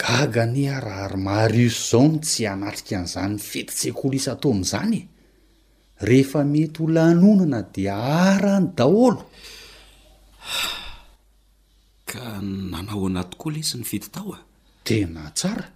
gaga 0.00 0.44
ny 0.44 0.66
araary 0.76 1.16
mariso 1.24 2.00
zao 2.02 2.08
no 2.10 2.18
tsy 2.26 2.42
anatrika 2.52 2.94
an'izanyny 3.00 3.38
fititsekolisa 3.50 4.30
atao 4.34 4.50
amn'izany 4.54 4.96
e 5.00 5.02
rehefa 6.08 6.40
mety 6.52 6.78
holanonana 6.82 7.60
dia 7.74 7.96
arany 8.30 8.66
daholo 8.76 9.22
ka 12.10 12.22
nanao 12.70 13.04
anaty 13.10 13.34
koala 13.40 13.58
isy 13.62 13.74
ny 13.78 13.84
fity 13.90 14.08
tao 14.14 14.28
a 14.38 14.40
tena 14.86 15.24
tsara 15.38 15.66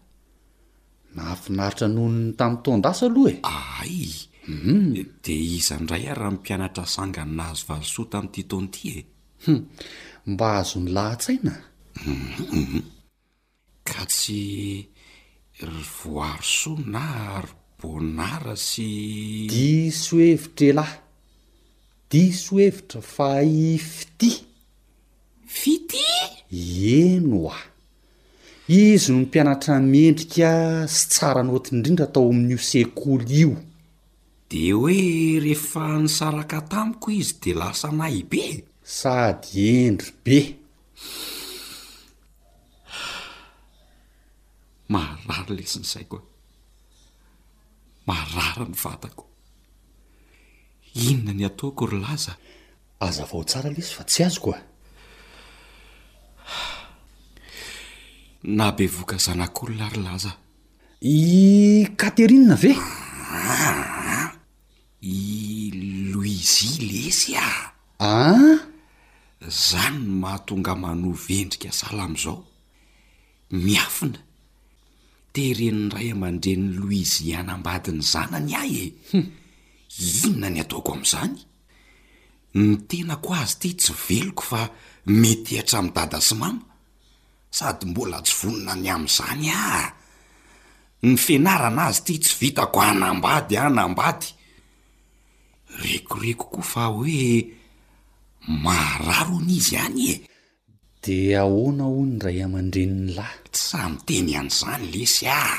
nahafinaritra 1.16 1.86
nono 1.94 2.10
ny 2.22 2.26
tamin'ny 2.38 2.62
tondasa 2.64 3.04
aloha 3.06 3.30
e 3.34 3.36
aay 3.54 3.96
mm-hmm. 4.50 4.84
de 5.24 5.34
iza 5.58 5.74
ndray 5.82 6.04
ah 6.10 6.14
raha 6.18 6.30
mmpianatra 6.34 6.84
sangany 6.94 7.32
nahazo 7.38 7.64
valosoa 7.68 8.06
tam'ity 8.12 8.42
tonti 8.50 8.80
e 8.96 8.98
hum 9.44 9.60
mba 10.26 10.56
azo 10.58 10.78
ny 10.80 10.90
lahatsaina 10.96 11.52
ka 13.88 14.02
tsy 14.12 14.42
ry 15.68 15.82
voary 15.96 16.48
sona 16.60 17.04
ry 17.44 17.50
bonara 17.78 18.54
sy 18.68 18.88
disoevitra 19.52 20.64
elahy 20.70 20.96
disoevitra 22.10 23.00
fa 23.14 23.28
i 23.44 23.76
fiti 23.92 24.32
fiti 25.60 26.04
eno 27.00 27.40
a 27.56 27.60
izy 28.82 29.06
no 29.12 29.18
ny 29.20 29.24
mpianatra 29.26 29.74
miendrika 29.92 30.50
sy 30.94 31.02
tsara 31.12 31.40
na 31.44 31.50
otiny 31.56 31.76
indrindra 31.78 32.06
atao 32.08 32.26
amin'n'io 32.32 32.60
sekoly 32.70 33.26
io 33.44 33.52
de 34.48 34.60
hoe 34.76 35.00
rehefa 35.44 35.84
ny 36.04 36.08
saraka 36.18 36.58
tamiko 36.70 37.06
izy 37.20 37.32
de 37.42 37.50
lasa 37.60 37.88
naibe 37.98 38.44
sady 38.84 39.86
endry 39.88 40.12
be 40.24 40.38
marary 44.92 45.54
lesi 45.58 45.78
nyzay 45.80 46.04
koa 46.10 46.20
e. 46.20 46.24
marara 48.06 48.64
ny 48.68 48.76
vatako 48.84 49.24
inona 51.04 51.32
ny 51.38 51.44
ataoako 51.48 51.84
ry 51.90 51.98
laza 52.04 52.32
aza 53.06 53.24
vao 53.30 53.40
tsara 53.48 53.70
lesy 53.74 53.92
fa 53.96 54.04
tsy 54.04 54.20
azy 54.28 54.38
ko 54.44 54.50
a 54.52 54.58
e. 54.60 54.62
na 58.56 58.66
be 58.76 58.84
voka 58.96 59.16
zanakoryna 59.24 59.86
ry 59.96 60.02
laza 60.04 60.32
i 61.08 61.16
katerinia 61.96 62.52
ve 62.62 62.72
i 65.00 65.16
louisi 66.12 66.66
lesy 66.88 67.32
a 67.40 67.48
a 68.04 68.12
ah! 68.28 68.60
zany 69.50 70.04
mahatonga 70.08 70.74
manovendrika 70.76 71.68
asala 71.68 72.04
am'izao 72.08 72.44
miafina 73.52 74.18
teren' 75.34 75.90
ray 75.92 76.10
amandre 76.14 76.52
ny 76.56 76.66
loisy 76.78 77.26
anambadi 77.40 77.90
ny 77.92 78.02
zanany 78.12 78.52
ahy 78.60 78.76
eu 78.80 78.92
hmm. 79.10 79.26
inona 80.24 80.48
ny 80.54 80.58
ataoko 80.64 80.90
am'izany 80.96 81.36
ny 82.58 82.76
tenako 82.88 83.28
azy 83.42 83.56
ty 83.60 83.70
tsy 83.80 83.92
veloko 84.04 84.42
fa 84.50 84.60
metyhatra 85.20 85.78
amdadasymama 85.82 86.62
sady 87.56 87.84
mbola 87.90 88.18
tsy 88.24 88.34
vonona 88.40 88.72
ny 88.82 88.88
am'izany 88.94 89.46
a 89.52 89.92
ny 91.04 91.16
finarana 91.24 91.82
azy 91.92 92.00
ty 92.06 92.14
tsy 92.22 92.34
vitako 92.40 92.78
anambady 92.90 93.54
a 93.62 93.68
nambady 93.76 94.26
rekoreko 95.84 96.44
koa 96.52 96.64
fa 96.72 96.82
hoe 96.94 97.18
mararo 98.64 99.36
n'izy 99.46 99.74
ihany 99.76 100.00
e 100.12 100.14
de 101.02 101.16
ahoana 101.42 101.84
ho 101.92 102.00
ny 102.10 102.16
ray 102.24 102.38
aman-dreniny 102.44 103.12
lahy 103.16 103.38
tssamy 103.54 103.96
teny 104.06 104.32
an'izany 104.40 104.84
lesy 104.92 105.24
aha 105.36 105.58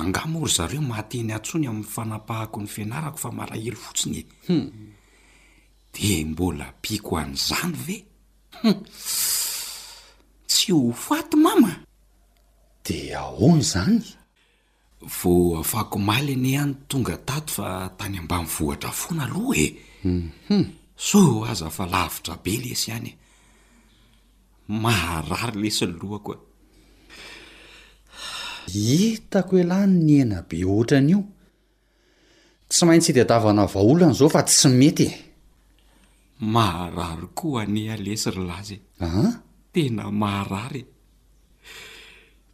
angamory 0.00 0.52
zareo 0.56 0.82
mahateny 0.88 1.30
antsony 1.36 1.66
amin'ny 1.70 1.90
fanapahako 1.94 2.58
ny 2.62 2.68
fianarako 2.74 3.18
fa 3.22 3.30
malahelo 3.36 3.78
fotsiny 3.84 4.20
edy 4.20 4.30
hmm. 4.48 4.66
de 5.94 6.10
mbola 6.30 6.66
piko 6.82 7.12
an'izany 7.22 7.74
ve 7.86 7.96
hu 8.60 8.70
hmm. 8.70 8.80
tsy 10.50 10.66
ho 10.72 10.80
foaty 11.04 11.36
mama 11.44 11.72
de 12.84 12.96
ahona 13.20 13.60
izany 13.64 13.98
vo 15.16 15.32
afako 15.60 15.96
maleny 16.08 16.52
any 16.62 16.74
tonga 16.88 17.16
tato 17.28 17.50
fa 17.56 17.68
tany 17.98 18.16
ambaninnvohatra 18.20 18.90
foana 19.00 19.24
aloha 19.28 19.54
e 19.64 19.66
hum 20.02 20.24
hmm. 20.48 20.66
so 20.96 21.44
aza 21.50 21.68
fa 21.76 21.84
lavitra 21.92 22.34
be 22.44 22.52
lesy 22.62 22.88
ihanye 22.90 23.12
maharary 24.82 25.56
lesy 25.62 25.84
ny 25.86 25.92
lohako 26.00 26.30
a 26.34 26.36
e. 26.38 26.40
hitako 28.82 29.52
hoelahy 29.56 29.86
ny 29.88 29.98
ny 30.06 30.14
ena 30.22 30.38
be 30.48 30.56
oatrana 30.72 31.08
io 31.12 31.20
tsy 32.68 32.82
maintsy 32.88 33.10
deatavana 33.14 33.66
vaolana 33.74 34.12
zao 34.18 34.28
fa 34.34 34.42
tsy 34.48 34.68
metye 34.80 35.08
maharary 36.54 37.26
koa 37.38 37.58
aneha 37.64 37.94
lesy 38.06 38.28
ry 38.36 38.42
lazy 38.48 38.76
e 39.04 39.04
a 39.04 39.10
tena 39.72 40.04
maharary 40.22 40.82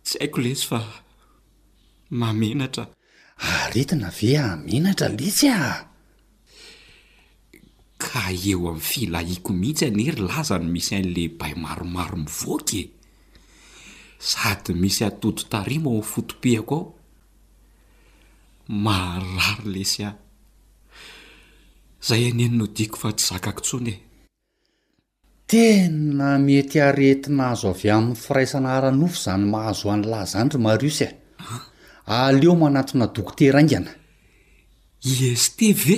tsy 0.05 0.17
haiko 0.21 0.39
lesy 0.47 0.65
fa 0.71 0.81
mamenatra 2.21 2.85
ary 3.57 3.81
etina 3.83 4.09
ave 4.13 4.31
amenatra 4.45 5.09
lesy 5.19 5.49
a 5.59 5.59
ka 8.03 8.23
eo 8.49 8.59
amin'ny 8.71 8.85
filahiako 8.91 9.51
mihitsy 9.63 9.85
anery 9.91 10.15
lazany 10.31 10.67
misy 10.75 10.93
ain'le 10.99 11.23
bai 11.41 11.53
maromaro 11.65 12.17
mivoaky 12.25 12.81
e. 12.83 12.85
sady 14.31 14.73
misy 14.83 15.03
atody 15.09 15.43
tarima 15.53 15.91
o 16.01 16.03
fotopihako 16.13 16.79
ao 16.87 16.93
marary 18.85 19.67
lesya 19.75 20.09
zay 22.07 22.23
enenino 22.31 22.67
diako 22.77 22.97
fa 23.03 23.09
tsy 23.17 23.23
zakako 23.29 23.61
tsony 23.67 23.93
e 23.97 23.99
tena 25.51 26.29
mety 26.47 26.77
aretina 26.89 27.45
azo 27.53 27.69
avy 27.75 27.87
amin'ny 27.97 28.21
firaisanaaranofo 28.25 29.17
izany 29.21 29.45
mahazo 29.53 29.87
an' 29.95 30.05
lahza 30.13 30.37
any 30.43 30.51
ry 30.55 30.61
mariosy 30.67 31.05
a 31.09 31.13
ah. 31.43 31.63
aleo 32.29 32.53
manatona 32.63 33.07
doko 33.17 33.33
teraaingana 33.39 33.93
iesteve 35.11 35.97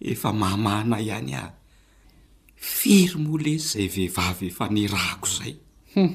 efa 0.00 0.32
mahamahana 0.32 0.96
ihany 1.00 1.34
a 1.36 1.52
firy 2.56 3.14
moalaesy 3.20 3.84
izay 3.84 3.88
vehivavy 3.94 4.46
efa 4.50 4.64
nyrahko 4.72 5.26
izay 5.32 5.52
hum 5.94 6.14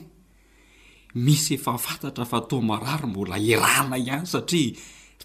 misy 1.21 1.53
efa 1.55 1.77
fantatra 1.77 2.25
fa 2.25 2.39
tomarary 2.49 3.05
mbola 3.07 3.37
irana 3.39 3.95
ihany 3.97 4.25
satria 4.25 4.73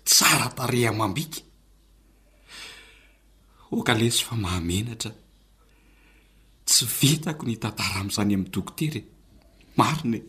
tsara 0.04 0.48
tareha 0.56 0.92
mambika 0.92 1.40
oka 3.72 3.94
lesy 3.96 4.22
fa 4.28 4.36
mahamenatra 4.36 5.12
tsy 6.68 6.84
vitako 6.98 7.46
ny 7.48 7.56
tantara 7.62 8.00
amin'izany 8.04 8.34
amin'ny 8.36 8.52
dokotery 8.54 9.00
e. 9.00 9.02
marine 9.80 10.20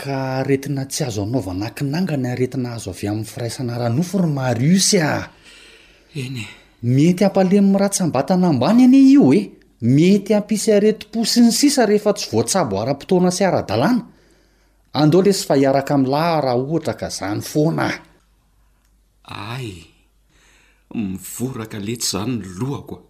ka 0.00 0.16
aretina 0.44 0.84
tsy 0.90 1.04
azo 1.08 1.22
anaova 1.24 1.52
nakinangany 1.60 2.26
aretina 2.32 2.68
azo 2.76 2.90
avy 2.92 3.06
amin'ny 3.08 3.24
firaisana 3.30 3.78
ranofo 3.80 4.16
ry 4.22 4.28
mariusy 4.38 4.96
e 5.00 5.00
a 5.00 5.14
eny 6.20 6.38
e 6.44 6.48
mety 6.82 7.22
ampalem 7.24 7.70
miratsambatana 7.70 8.48
ambany 8.50 8.82
anie 8.84 9.02
io 9.14 9.32
e 9.32 9.40
mety 9.80 10.34
hampisy 10.34 10.72
aretim-po 10.74 11.22
sy 11.24 11.44
ny 11.46 11.52
sisa 11.54 11.84
rehefa 11.86 12.10
tsy 12.12 12.26
voatsabo 12.32 12.82
ara-potoana 12.82 13.30
sy 13.30 13.46
ara-dalàna 13.46 14.02
andeo 15.00 15.22
le 15.22 15.32
sy 15.32 15.46
fa 15.46 15.54
hiaraka 15.56 15.94
amin'lahy 15.94 16.34
raha 16.44 16.56
ohatra 16.58 16.94
ka 16.98 17.06
izany 17.06 17.40
foana 17.40 17.86
ahy 19.24 19.54
ay 19.54 19.68
mivoraka 20.98 21.78
letsy 21.78 22.06
izany 22.10 22.32
ny 22.42 22.46
lohakoa 22.58 23.00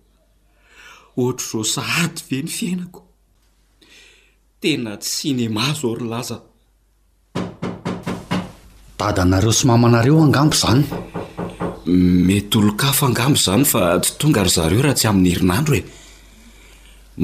ohatra 1.22 1.44
iro 1.52 1.62
sahady 1.74 2.20
feny 2.28 2.50
fiainako 2.56 3.00
tena 4.60 5.00
tsinema 5.00 5.72
zoo 5.80 5.96
ry 5.96 6.04
laza 6.12 6.36
dadanareo 9.00 9.50
sy 9.52 9.64
mamanareo 9.66 10.20
angampo 10.22 10.56
izany 10.60 10.84
mety 11.86 12.58
olo 12.58 12.72
-kafo 12.76 13.06
angambo 13.06 13.38
zany 13.38 13.64
fa 13.64 13.98
ty 14.02 14.08
tonga 14.18 14.42
ry 14.42 14.50
zareo 14.50 14.82
raha 14.82 14.94
tsy 14.94 15.06
amin'ny 15.08 15.30
herinandro 15.30 15.74
e 15.76 15.82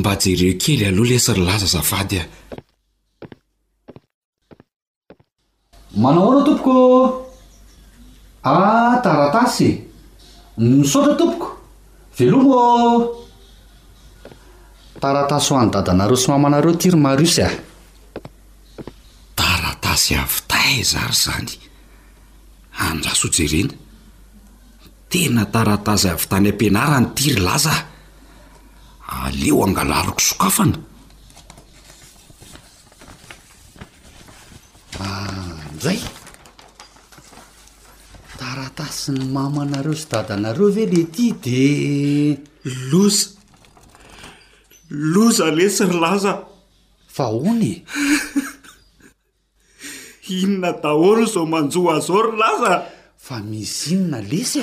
mba 0.01 0.13
jereo 0.21 0.55
kely 0.63 0.83
aloha 0.89 1.09
lesy 1.11 1.33
ry 1.33 1.41
laza 1.49 1.67
zafady 1.75 2.19
a 2.23 2.27
mana 6.03 6.21
olo 6.31 6.41
tompoko 6.47 6.75
ah 8.51 8.95
taratasy 9.05 9.71
misaotra 10.59 11.15
tompoko 11.21 11.49
velomoô 12.17 13.15
taratasy 15.01 15.49
ho 15.51 15.55
an'ny 15.59 15.71
dadanareo 15.75 16.17
sy 16.19 16.29
mamanareo 16.31 16.75
ti 16.75 16.89
rymarisy 16.91 17.41
ah 17.49 17.53
e. 17.55 17.59
taratasy 19.39 20.11
avy 20.23 20.39
tay 20.51 20.75
zary 20.93 21.15
zany 21.25 21.53
andrasoo 22.89 23.31
jerena 23.39 23.75
tena 25.09 25.45
taratazy 25.53 26.09
avy 26.15 26.25
tany 26.31 26.49
ampianarany 26.53 27.09
ty 27.17 27.27
ry 27.35 27.41
laza 27.49 27.75
aleo 29.25 29.59
angalariko 29.67 30.21
sokafana 30.29 30.77
mzay 35.77 36.01
taratasy 38.41 39.11
ny 39.17 39.23
mamanareo 39.35 39.95
sydadanareo 40.03 40.69
ve 40.77 40.85
le 40.93 41.03
ty 41.15 41.27
de 41.45 41.63
loza 42.93 43.29
loza 45.15 45.47
lesy 45.57 45.83
ry 45.91 45.97
laza 46.05 46.33
fahhony 47.17 47.73
inona 50.39 50.71
daholo 50.83 51.25
zao 51.33 51.45
manjohazao 51.53 52.21
ry 52.29 52.33
laza 52.43 52.73
faminna 53.29 54.19
esy 54.41 54.61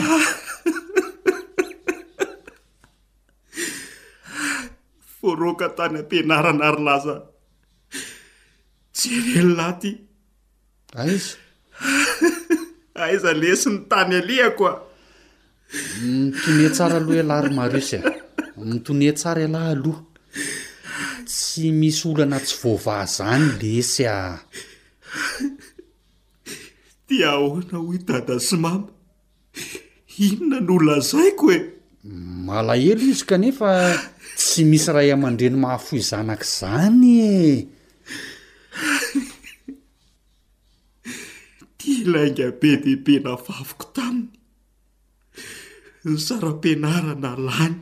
foroka 5.20 5.66
tany 5.78 5.98
ampinaranarylaza 6.04 7.16
jy 8.98 9.12
renolah 9.34 9.72
ty 9.82 9.90
aiza 11.02 11.34
aiza 13.06 13.32
lesy 13.42 13.70
ny 13.74 13.80
tany 13.92 14.14
alihako 14.22 14.64
a 14.72 14.74
tona 16.44 16.68
tsara 16.76 16.98
aloha 17.02 17.22
alahy 17.24 17.42
rymariisy 17.46 17.98
a 18.58 18.62
mitone 18.70 19.10
tsara 19.20 19.42
alahy 19.48 19.70
aloha 19.78 20.02
tsy 21.30 21.64
misy 21.80 22.02
olo 22.10 22.22
ana 22.28 22.40
tsy 22.46 22.56
voavaha 22.62 23.06
zany 23.18 23.48
lesy 23.62 24.04
a 24.16 24.18
ahoana 27.24 27.80
hoy 27.80 27.98
dada 28.06 28.40
sy 28.40 28.58
mama 28.58 28.88
inona 30.26 30.58
noolazaiko 30.68 31.46
e 31.56 31.74
malahelo 32.48 33.04
izy 33.12 33.26
kanefa 33.30 33.70
tsy 34.38 34.62
misy 34.70 34.90
ray 34.96 35.10
aman-dreny 35.16 35.58
mahafo 35.64 35.92
izanaka 36.02 36.46
izanye 36.48 37.34
tiilainga 41.80 42.46
be 42.60 42.70
debe 42.84 43.14
nafaviko 43.26 43.86
taminy 43.96 44.34
ny 46.12 46.16
saram-pianarana 46.28 47.32
lany 47.48 47.78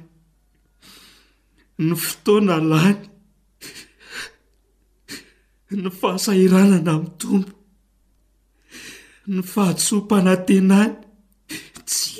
ny 1.85 1.91
fotoana 2.05 2.55
lany 2.71 3.01
ny 5.81 5.89
fahasahiranana 5.99 6.91
amin'ny 6.95 7.13
tompo 7.19 7.53
ny 9.27 9.39
fahatsoampanantenany 9.41 10.95
tsy 11.87 12.11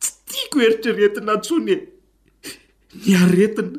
tsy 0.00 0.10
tiako 0.28 0.56
eritraretina 0.66 1.32
ntsony 1.38 1.72
e 1.74 1.76
niaretina 3.04 3.78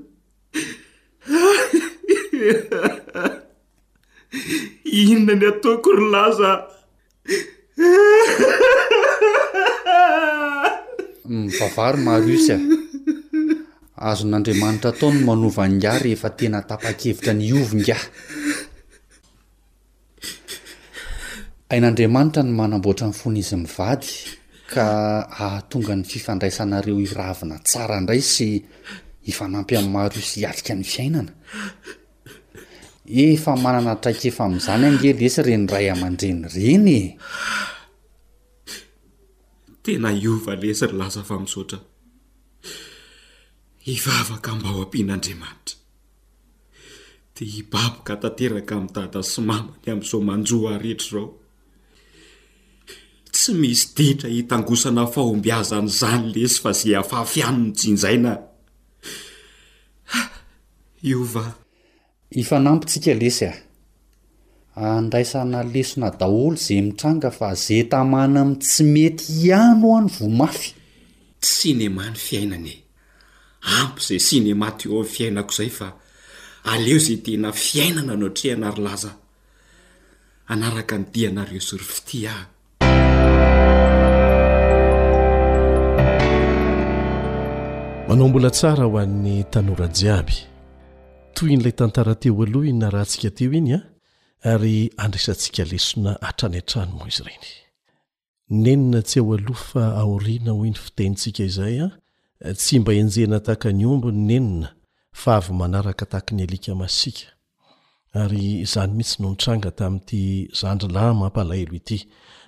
inona 4.99 5.33
ny 5.39 5.45
ataoko 5.51 5.89
rynaza 5.99 6.51
mipavary 11.31 11.99
mm, 11.99 12.05
marusya 12.11 12.55
e. 12.59 12.67
azon'andriamanitra 14.09 14.87
atao 14.91 15.09
ny 15.15 15.21
manovanga 15.27 15.91
rehefa 16.03 16.29
tena 16.37 16.59
tapa-kevitra 16.69 17.31
ny 17.39 17.45
ovonga 17.59 17.97
ain'andriamanitra 21.69 22.41
ny 22.47 22.51
manamboatra 22.56 23.08
ny 23.10 23.13
fona 23.15 23.38
izy 23.39 23.56
mivady 23.62 24.10
ka 24.71 24.88
ahatonga 25.38 25.93
ny 25.99 26.03
fifandraisanareo 26.12 26.95
iravina 27.06 27.58
tsara 27.67 27.93
indray 28.01 28.23
sy 28.34 28.47
ifanampy 29.32 29.75
amin'ny 29.75 29.91
mar 29.95 30.12
o 30.15 30.21
sy 30.29 30.37
hiatika 30.46 30.73
ny 30.77 30.85
fiainana 30.94 31.33
efa 33.27 33.52
manana 33.65 33.89
atraika 33.98 34.25
efa 34.31 34.44
min'izany 34.52 34.83
ange 34.89 35.12
lesy 35.19 35.41
re 35.48 35.54
ny 35.60 35.67
ray 35.73 35.87
aman-dreny 35.96 36.41
irenye 36.60 37.00
tena 39.83 40.10
iova 40.23 40.54
lesy 40.62 40.85
ry 40.87 40.96
lasa 41.00 41.21
fa 41.27 41.35
misaotran 41.44 41.83
hivavaka 43.85 44.50
mba 44.56 44.69
ho 44.73 44.79
am-pian'andriamanitra 44.87 45.75
dea 47.35 47.52
hibaboka 47.60 48.13
tanteraka 48.21 48.71
amin'ny 48.79 48.96
dada 48.96 49.19
somamany 49.33 49.83
amin'izao 49.91 50.21
manjoa 50.29 50.71
rehetra 50.79 51.19
irao 51.19 51.27
symisy 53.48 53.87
deitra 53.98 54.29
hitangosana 54.35 55.04
fahombiaza 55.15 55.75
n' 55.83 55.91
izany 55.93 56.23
lesy 56.35 56.60
fa 56.62 56.71
za 56.79 57.00
afahfiano 57.00 57.60
no 57.67 57.73
jinzaina 57.81 58.31
iova 61.10 61.45
ifanampytsika 62.41 63.13
lesy 63.21 63.45
a 63.48 63.54
andraisana 65.00 65.60
lesona 65.73 66.10
daholo 66.19 66.56
zay 66.63 66.81
mitranga 66.87 67.29
fa 67.39 67.50
ze 67.63 67.77
tamana 67.91 68.39
ami'n 68.41 68.58
tsy 68.63 68.83
mety 68.95 69.23
ihany 69.39 69.79
hoany 69.83 70.08
vomafy 70.17 70.67
e. 70.71 70.75
sinema 71.56 72.04
ny 72.12 72.17
fiainanae 72.25 72.75
ampy 73.79 74.00
izay 74.04 74.19
sinema 74.27 74.67
tio 74.79 74.91
an'y 75.00 75.12
fiainako 75.15 75.54
izay 75.54 75.71
fa 75.79 75.87
aleo 76.71 76.98
izay 77.00 77.17
tena 77.25 77.50
fiainana 77.65 78.13
no 78.19 78.25
atria 78.29 78.56
na 78.62 78.69
ry 78.75 78.81
laza 78.87 79.12
anaraka 80.52 80.95
ny 81.00 81.06
dianareosory 81.13 81.87
fitiah 81.95 82.41
nao 88.17 88.27
mbola 88.27 88.49
tsara 88.57 88.83
ho 88.89 88.95
an'ny 89.03 89.37
tanorajiaby 89.53 90.37
toy 91.37 91.47
n'ilay 91.53 91.75
tantara 91.79 92.13
teo 92.21 92.41
aloha 92.45 92.65
iny 92.71 92.79
na 92.81 92.87
raha 92.93 93.05
ntsika 93.07 93.29
teo 93.37 93.51
iny 93.59 93.69
a 93.77 93.77
ah? 93.79 93.83
ary 94.53 94.77
andrisantsika 95.03 95.63
lesona 95.71 96.11
atrany 96.27 96.57
atranomoa 96.61 97.07
izy 97.11 97.21
reny 97.29 97.45
nenna 98.63 98.99
tsy 99.07 99.17
ao 99.21 99.31
aloa 99.37 99.59
fa 99.69 99.83
aorina 100.01 100.51
ho 100.55 100.61
iny 100.69 100.79
fitentsika 100.85 101.41
izaya 101.49 101.85
ah? 101.91 102.53
tsy 102.59 102.75
mba 102.81 102.91
enjena 102.99 103.37
tahaka 103.45 103.69
ny 103.77 103.83
ombony 103.91 104.17
nenna 104.29 104.67
fa 105.21 105.29
avy 105.39 105.51
manaraka 105.61 106.03
tahak 106.11 106.27
ny 106.35 106.41
alika 106.49 106.71
masika 106.81 107.25
ary 108.21 108.45
zany 108.71 108.91
mihitsy 108.97 109.17
nonitranga 109.21 109.69
tami'ity 109.79 110.23
zandrylah 110.59 111.07
mampalailo 111.21 111.73
ity 111.81 111.97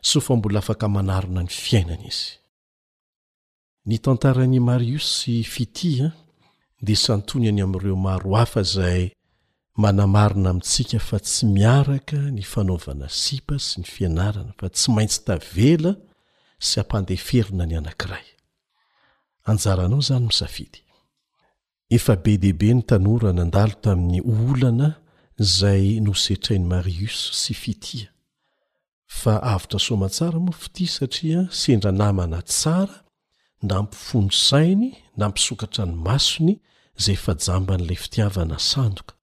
so 0.07 0.17
fa 0.26 0.32
mbola 0.38 0.57
afaka 0.65 0.86
manarona 0.95 1.41
ny 1.45 1.49
fiainana 1.65 2.07
izy 2.13 2.28
ny 3.88 4.00
tantarany 4.02 4.60
marios 4.60 5.06
sy 5.20 5.44
fitia 5.44 6.12
de 6.82 6.96
santony 6.96 7.48
any 7.50 7.62
am'ireo 7.64 7.96
maro 7.96 8.32
hafa 8.40 8.64
zay 8.76 9.04
manamarina 9.84 10.50
amintsika 10.50 11.00
fa 11.00 11.18
tsy 11.20 11.46
miaraka 11.56 12.18
ny 12.36 12.42
fanaovana 12.52 13.08
sipa 13.22 13.56
sy 13.68 13.76
ny 13.80 13.88
fianaana 13.94 14.52
fa 14.60 14.68
tsy 14.76 14.88
maintsy 14.96 15.20
tavela 15.28 15.92
sy 16.68 16.76
ampandeferina 16.84 17.64
ny 17.68 17.76
anankirayaznbe 17.80 18.24
eibetai' 23.96 24.96
zay 25.58 25.86
nosetrainy 26.06 26.68
marios 26.74 27.18
sy 27.42 27.54
fitia 27.62 28.10
fa 29.20 29.34
avtra 29.56 29.80
somatsara 29.88 30.38
moa 30.46 30.52
fiti 30.62 30.84
satria 30.98 31.40
sendranamana 31.62 32.40
tsara 32.50 32.96
nda 33.64 33.82
mpifonosainy 33.84 34.91
na 35.18 35.30
mpisokatra 35.30 35.86
ny 35.86 35.95
masony 36.07 36.53
zay 37.03 37.14
efa 37.16 37.34
jamban'lay 37.45 37.97
fitiavana 38.03 38.57
sandroka 38.70 39.14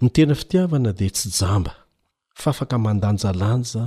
ny 0.00 0.08
tena 0.14 0.34
fitiavana 0.40 0.90
de 0.98 1.06
tsy 1.16 1.28
jamba 1.38 1.74
fa 2.40 2.48
afaka 2.52 2.76
mandanjalanja 2.86 3.84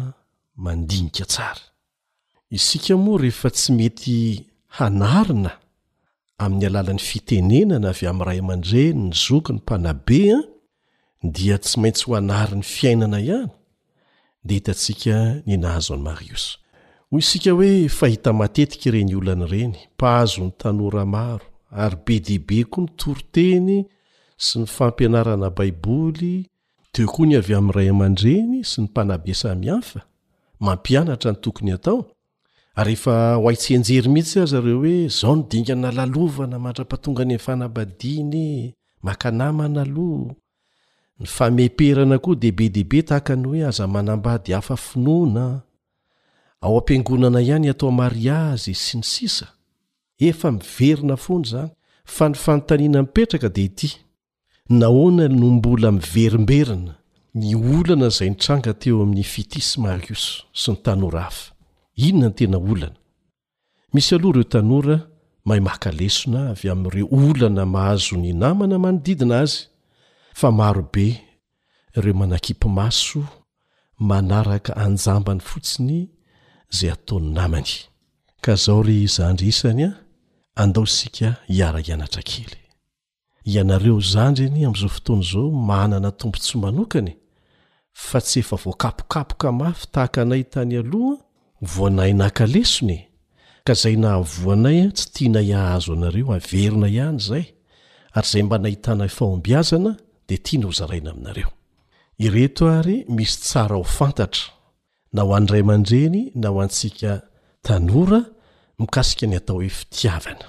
mandinika 0.64 1.26
tsara 1.32 1.64
isika 2.58 2.94
moa 3.04 3.22
rehefa 3.22 3.50
tsy 3.56 3.70
mety 3.78 4.18
hanarina 4.76 5.52
amin'ny 6.44 6.66
alalan'ny 6.70 7.04
fitenenana 7.10 7.88
avy 7.94 8.06
ami'nyray 8.12 8.40
aman-dreny 8.44 8.98
ny 9.08 9.14
zoky 9.24 9.52
ny 9.54 9.60
mpanabe 9.64 10.22
a 10.38 10.40
dia 11.36 11.56
tsy 11.64 11.76
maintsy 11.82 12.04
ho 12.08 12.12
anari 12.20 12.56
ny 12.60 12.66
fiainana 12.76 13.18
ihany 13.26 13.52
de 14.46 14.52
hitantsika 14.58 15.16
ninahazo 15.48 15.94
any 15.96 16.04
marios 16.08 16.46
isika 17.20 17.54
oe 17.54 17.90
fahita 18.00 18.32
matetika 18.40 18.88
reny 18.94 19.14
olan' 19.20 19.46
reny 19.54 19.76
pahazo 20.00 20.40
n'ny 20.44 20.54
tanora 20.62 21.04
maro 21.16 21.46
ary 21.84 21.98
be 22.06 22.16
debe 22.28 22.58
koa 22.72 22.82
mitorteny 22.84 23.74
sy 24.46 24.54
ny 24.64 24.68
fampianarana 24.76 25.50
baiboly 25.58 26.36
de 26.96 27.04
koa 27.14 27.26
ny 27.30 27.34
avy 27.40 27.54
amn'nray 27.60 27.88
aman-dreny 27.94 28.54
sy 28.70 28.78
ny 28.84 28.88
mpanabe 28.88 29.34
samhafmampiantra 29.42 31.32
n 31.36 31.40
toonyato 31.44 31.96
e 32.80 33.56
tsejey 33.60 34.08
mihitsy 34.14 34.40
are 34.58 34.72
oe 34.80 34.96
zaodngna 35.20 35.88
ana 36.48 36.58
marapatonganyfanaba 36.66 37.82
a 37.84 37.88
n 37.92 38.72
eena 41.60 42.16
oa 42.24 42.40
de 42.42 42.50
be 42.58 42.66
debe 42.76 43.00
ty 43.08 43.14
oe 43.52 43.60
azaambada 43.68 44.62
ao 46.64 46.74
ampiangonana 46.78 47.42
ihany 47.42 47.68
atao 47.72 47.90
amari 47.94 48.26
a 48.38 48.56
zy 48.62 48.74
sy 48.84 48.96
ny 49.00 49.04
sisa 49.14 49.48
efa 50.28 50.48
miverina 50.58 51.16
foany 51.24 51.46
zany 51.52 51.72
fa 52.16 52.26
ny 52.32 52.36
fanotaniana 52.44 53.00
mipetraka 53.04 53.50
dia 53.56 53.66
ity 53.70 53.90
nahoana 54.80 55.26
no 55.40 55.48
mbola 55.58 55.90
miverimberina 55.98 56.94
ny 57.40 57.50
olana 57.76 58.06
izay 58.14 58.30
ntranga 58.34 58.72
teo 58.82 58.98
amin'ny 59.04 59.24
fitis 59.34 59.68
marioso 59.84 60.36
sy 60.60 60.68
ny 60.72 60.78
tanora 60.86 61.22
hafa 61.28 61.50
inona 62.08 62.28
ny 62.30 62.36
tena 62.38 62.58
olana 62.72 62.98
misy 63.94 64.12
aloha 64.16 64.34
ireo 64.36 64.48
tanora 64.56 64.98
mahay 65.48 65.62
makalesona 65.70 66.40
avy 66.54 66.68
amin'n'ireo 66.74 67.08
olana 67.22 67.64
mahazo 67.76 68.16
ny 68.22 68.30
namana 68.42 68.76
manodidina 68.84 69.36
azy 69.44 69.58
fa 70.40 70.48
marobe 70.60 71.08
ireo 71.98 72.14
manakipy 72.22 72.68
maso 72.80 73.20
manaraka 74.10 74.72
anjambany 74.86 75.42
fotsiny 75.50 76.00
zay 76.76 76.90
ataony 76.92 77.28
namany 77.36 77.72
ka 78.44 78.54
zao 78.64 78.80
ry 78.88 78.98
zandry 79.16 79.48
isany 79.52 79.84
a 79.88 79.92
andao 80.62 80.86
sika 80.98 81.30
hiara 81.48 81.80
hianatra 81.86 82.22
kely 82.30 82.56
ianareo 83.54 83.98
zandryny 84.14 84.60
am'izao 84.68 84.90
fotoany 84.96 85.24
zao 85.32 85.46
manana 85.70 86.10
tompo 86.20 86.38
tsy 86.44 86.56
manokany 86.64 87.12
fa 88.08 88.20
tsy 88.26 88.40
efa 88.42 88.56
voakapokapoka 88.64 89.48
mafy 89.60 89.86
tahaka 89.94 90.20
anay 90.24 90.44
tany 90.54 90.74
aloha 90.82 91.18
vonahy 91.74 92.14
nakalesony 92.22 92.98
ka 93.66 93.74
zay 93.82 93.96
nahavoanay 94.04 94.78
a 94.88 94.92
tsy 94.98 95.08
tianaiahazo 95.16 95.90
anareo 95.98 96.30
averona 96.38 96.88
ihany 96.98 97.20
zay 97.28 97.46
ary 98.16 98.26
izay 98.28 98.44
mba 98.48 98.58
nahitanay 98.64 99.12
fahombiazana 99.18 99.92
de 100.28 100.36
tia 100.44 100.58
ny 100.60 100.66
ho 100.68 100.72
zaraina 100.80 101.10
aminareoireta 101.14 102.66
misy 103.16 103.36
tsara 103.46 103.76
ofantatra 103.86 104.48
na 105.14 105.22
ho 105.24 105.36
andray 105.36 105.62
aman-dreny 105.62 106.32
na 106.36 106.50
ho 106.50 106.58
antsika 106.62 107.12
tanora 107.66 108.20
mikasika 108.80 109.26
ny 109.30 109.36
atao 109.38 109.58
hoe 109.60 109.70
fitiavana 109.70 110.46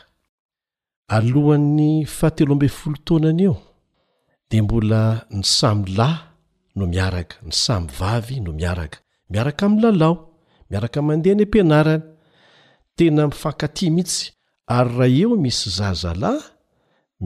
alohan'ny 1.17 1.93
fahatelo 2.19 2.53
ambe 2.57 2.69
folotaoanana 2.79 3.43
eo 3.49 3.57
de 4.51 4.57
mbola 4.65 5.03
ny 5.37 5.45
samy 5.57 5.85
lahy 5.99 6.21
no 6.77 6.85
miaraka 6.95 7.37
ny 7.49 7.53
samy 7.65 7.87
vavy 7.99 8.37
no 8.45 8.51
miaraka 8.61 8.99
miaraka 9.33 9.63
ami'nylalao 9.67 10.15
miaraka 10.71 10.99
mandeha 11.09 11.35
any 11.35 11.45
am-pianarana 11.45 12.07
tena 12.97 13.23
mifankati 13.31 13.85
mihitsy 13.95 14.23
ary 14.77 14.91
raha 14.99 15.13
eo 15.21 15.31
misy 15.45 15.67
zazalahy 15.79 16.43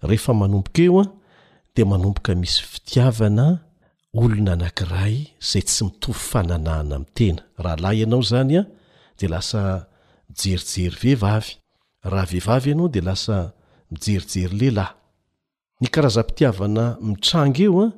rehefa 0.09 0.33
manomboka 0.41 0.81
eoa 0.85 1.05
de 1.75 1.81
manomboka 1.91 2.31
misy 2.41 2.61
fitiavana 2.71 3.45
olona 4.19 4.51
anankiray 4.55 5.15
zay 5.51 5.61
tsy 5.67 5.83
mitovy 5.85 6.13
fananaana 6.31 6.95
m 7.01 7.05
tena 7.15 7.41
rahalahy 7.63 7.99
ianao 8.01 8.21
zanya 8.31 8.61
de 9.19 9.27
lasa 9.33 9.61
mijerijery 10.29 10.95
ehivav 11.07 11.45
rahavehivavy 12.11 12.71
anao 12.71 12.87
de 12.95 13.01
lasa 13.01 13.51
mijerijery 13.91 14.55
lehilahy 14.59 14.93
ny 15.83 15.89
karazam-pitiavana 15.91 16.83
mitrango 17.07 17.63
eo 17.67 17.81
a 17.83 17.85
ah, 17.87 17.91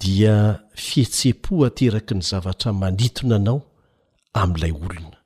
dia 0.00 0.36
fihetse-po 0.84 1.52
ateraky 1.68 2.14
ny 2.18 2.22
zavatra 2.30 2.70
manintona 2.80 3.36
anao 3.40 3.58
ami'ilay 4.40 4.72
olona 4.84 5.18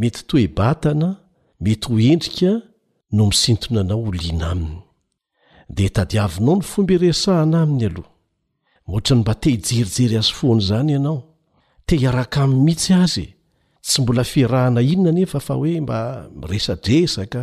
mety 0.00 0.20
toebatana 0.28 1.08
mety 1.64 1.84
ho 1.88 1.94
endrika 2.12 2.50
no 3.16 3.22
misintona 3.30 3.78
anao 3.84 4.00
holiana 4.06 4.46
aminy 4.52 4.78
de 5.76 5.84
tadiavinao 5.96 6.54
ny 6.58 6.64
fomba 6.70 6.94
resahana 7.04 7.56
aminy 7.64 7.84
aloha 7.90 8.10
mohatra 8.88 9.12
ny 9.16 9.20
mba 9.22 9.32
tehijerijery 9.42 10.14
azy 10.20 10.32
foany 10.38 10.60
izany 10.64 10.90
ianao 10.94 11.20
te 11.86 11.92
hiaraka 12.02 12.36
amin'ny 12.44 12.62
mihitsy 12.66 12.92
azy 13.04 13.24
e. 13.26 13.26
tsy 13.86 13.98
mbola 14.02 14.24
fiarahana 14.32 14.80
inona 14.92 15.10
nefa 15.16 15.38
fa 15.46 15.54
hoe 15.60 15.74
mba 15.84 15.98
miresadresaka 16.40 17.40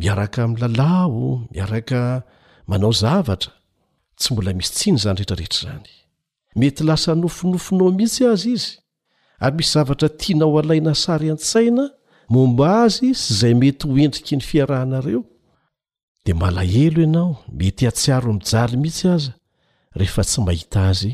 miaraka 0.00 0.40
min'ny 0.48 0.60
lalao 0.62 1.20
miaraka 1.52 2.00
manao 2.68 2.92
zavatra 2.92 3.52
tsy 4.18 4.32
mbola 4.34 4.52
misy 4.58 4.72
tsiny 4.76 4.98
zany 5.02 5.16
rehetraretra 5.20 5.56
izany 5.68 5.90
mety 6.58 6.82
lasa 6.88 7.12
nofinofonao 7.20 7.88
mihitsy 7.98 8.22
azy 8.32 8.50
izy 8.56 8.70
ary 9.44 9.54
misy 9.58 9.72
zavatra 9.76 10.08
tiana 10.20 10.44
o 10.52 10.56
alaina 10.60 10.92
sary 11.04 11.26
an-tsaina 11.34 11.84
momba 12.34 12.64
azy 12.84 13.08
sy 13.24 13.28
izay 13.34 13.54
mety 13.62 13.82
hoendriky 13.92 14.34
ny 14.38 14.42
fiarahanareo 14.48 15.20
dia 16.24 16.34
malahelo 16.42 17.00
ianao 17.06 17.30
mety 17.60 17.82
atsiaro 17.90 18.30
mijaly 18.40 18.74
mihitsy 18.82 19.06
aza 19.16 19.32
rehefa 19.98 20.22
tsy 20.28 20.38
mahita 20.46 20.80
azy 20.90 21.10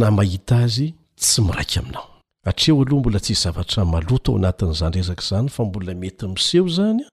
na 0.00 0.06
mahita 0.18 0.54
azy 0.66 0.86
tsy 1.20 1.38
miraika 1.46 1.76
aminao 1.80 2.06
atreo 2.48 2.74
aloha 2.82 3.00
mbola 3.02 3.18
tsy 3.24 3.32
y 3.36 3.40
zavatra 3.44 3.80
malota 3.92 4.28
ao 4.30 4.36
anatin'izanrezaka 4.40 5.22
izany 5.24 5.48
fa 5.54 5.62
mbola 5.68 5.92
mety 6.02 6.24
miseho 6.34 6.66
zanya 6.76 7.06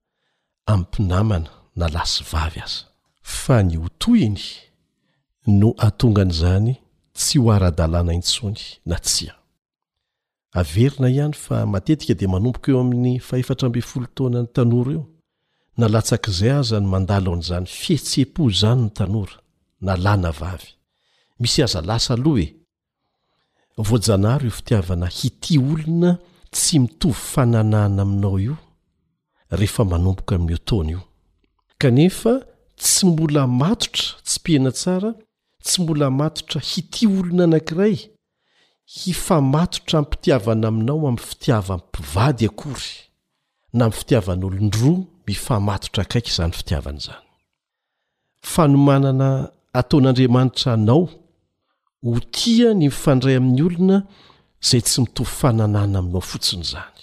amin'nympinamana 0.72 1.50
na 1.80 1.86
lasy 1.96 2.22
vavy 2.34 2.60
azy 2.68 2.82
fa 3.26 3.62
ny 3.66 3.78
otoiny 3.82 4.38
no 5.58 5.74
atongan'izany 5.82 6.76
tsy 7.18 7.40
ho 7.42 7.50
ara-dalàna 7.56 8.14
intsony 8.14 8.62
na 8.86 8.98
tsia 9.08 9.34
averina 10.62 11.08
ihany 11.10 11.36
fa 11.46 11.58
matetika 11.74 12.14
dia 12.20 12.30
manomboka 12.34 12.68
eo 12.72 12.80
amin'ny 12.86 13.14
fahefatra 13.28 13.66
mbe 13.70 13.82
folo 13.90 14.08
taoanany 14.16 14.48
tanora 14.56 14.92
io 14.98 15.04
nalatsak'izay 15.80 16.52
aza 16.60 16.78
ny 16.84 16.88
mandala 16.94 17.28
aon'izany 17.30 17.66
fihetse-po 17.82 18.44
zany 18.62 18.82
ny 18.86 18.92
tanora 18.98 19.36
nalàna 19.88 20.32
vavy 20.40 20.70
misy 21.42 21.60
aza 21.66 21.80
lasa 21.90 22.12
alohe 22.14 22.48
voajanahro 23.88 24.46
eo 24.50 24.58
fitiavana 24.60 25.08
hiti 25.18 25.54
olona 25.72 26.12
tsy 26.54 26.76
mitovy 26.80 27.18
fananana 27.32 28.02
aminao 28.06 28.38
io 28.48 28.58
rehefa 29.60 29.84
manomboka 29.92 30.32
amin'nyo 30.36 30.60
taona 30.70 30.92
io 30.96 31.02
kanefa 31.82 32.34
tsy 32.78 33.06
mbola 33.06 33.48
matotra 33.48 34.20
tsy 34.24 34.40
piana 34.44 34.72
tsara 34.72 35.12
tsy 35.64 35.82
mbola 35.82 36.10
matotra 36.10 36.62
hiti 36.62 37.08
olona 37.08 37.44
anankiray 37.44 37.98
hifamatotra 38.86 40.02
mpitiavana 40.02 40.68
aminao 40.68 41.08
ami'ny 41.08 41.24
fitiavanmmpivady 41.30 42.46
akory 42.48 42.92
na 43.74 43.86
mi 43.86 43.92
fitiavan'olonroa 44.00 45.04
mifamatotra 45.28 46.02
akaiky 46.04 46.32
zany 46.38 46.52
fitiavana 46.60 47.00
zany 47.06 47.26
fanomanana 48.54 49.30
ataon'andriamanitra 49.80 50.74
anao 50.74 51.06
ho 52.06 52.14
tia 52.36 52.70
ny 52.74 52.84
mifandray 52.92 53.36
amin'ny 53.40 53.62
olona 53.68 53.98
zay 54.68 54.82
tsy 54.82 55.00
mito 55.02 55.24
fananana 55.24 56.00
aminao 56.00 56.22
fotsiny 56.30 56.64
zany 56.72 57.02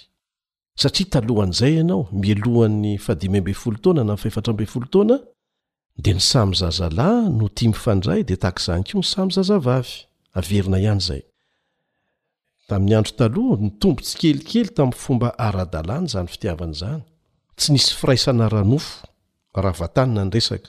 satria 0.81 1.07
talohan'izay 1.11 1.73
ianao 1.77 2.03
milohan'ny 2.21 2.91
fadimy 3.05 3.37
ambe 3.37 3.53
folotaoana 3.61 4.01
na 4.03 4.13
m 4.13 4.17
faefatra 4.21 4.53
mbe 4.53 4.65
folo 4.73 4.85
toana 4.93 5.17
di 5.97 6.13
ny 6.15 6.19
samyzazalahy 6.21 7.29
no 7.29 7.47
tia 7.53 7.67
mifandray 7.71 8.23
dia 8.25 8.37
takzany 8.37 8.83
ko 8.83 8.97
ny 8.97 9.03
samyzazavavy 9.05 10.07
averina 10.33 10.79
ihanyzay 10.81 11.21
tamin'ny 12.67 12.95
adro 12.97 13.13
taha 13.53 13.61
ny 13.61 13.69
tombo 13.79 14.01
tsy 14.01 14.17
kelikely 14.17 14.69
tamin'ny 14.73 14.97
fomba 14.97 15.29
aradalàny 15.37 16.09
zany 16.09 16.27
fitiavan'zany 16.31 17.03
tsy 17.57 17.71
nisy 17.75 17.93
firaisana 17.99 18.49
ranofo 18.49 19.05
rahavatanina 19.55 20.25
nyresaka 20.27 20.67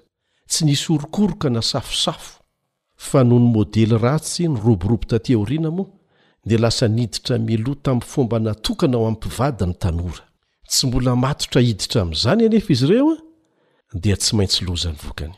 tsy 0.50 0.60
nisy 0.68 0.92
orokoroka 0.92 1.48
na 1.50 1.62
safosafo 1.62 2.44
fa 2.96 3.24
noho 3.24 3.40
ny 3.40 3.48
modely 3.56 3.96
ratsy 3.96 4.48
nyroborobo 4.48 5.08
ta 5.08 5.18
teorina 5.18 5.70
moa 5.72 5.88
di 6.46 6.58
lasa 6.60 6.88
niditra 6.88 7.38
melo 7.40 7.74
tamin'ny 7.74 8.04
fomba 8.12 8.38
natokana 8.38 8.96
ao 9.00 9.06
am'mpivadda 9.08 9.66
ny 9.72 9.76
tanora 9.80 10.24
tsy 10.68 10.86
mbola 10.88 11.16
matotra 11.16 11.62
iditra 11.64 12.02
am'zanyanez 12.04 13.23
dia 13.94 14.16
tsy 14.18 14.34
maintsy 14.36 14.62
loza 14.66 14.90
ny 14.92 14.98
vokany 15.06 15.36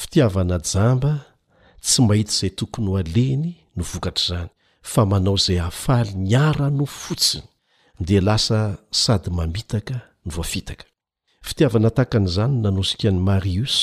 fitiavana 0.00 0.56
jamba 0.70 1.12
tsy 1.82 1.98
maitsy 2.08 2.34
izay 2.46 2.52
tokony 2.58 2.88
ho 2.90 2.94
aleny 3.02 3.50
no 3.76 3.82
vokatr' 3.90 4.22
izany 4.24 4.48
fa 4.92 5.02
manao 5.10 5.38
izay 5.40 5.58
hahafaly 5.62 6.12
niara 6.26 6.66
no 6.78 6.84
fotsiny 7.00 7.46
dia 8.06 8.20
lasa 8.28 8.58
sady 9.02 9.30
mamitaka 9.38 9.96
ny 10.24 10.30
voafitaka 10.36 10.86
fitiavana 11.48 11.88
tahakan' 11.96 12.28
izany 12.30 12.54
n 12.58 12.62
nanosika 12.64 13.08
n'i 13.14 13.22
marios 13.30 13.76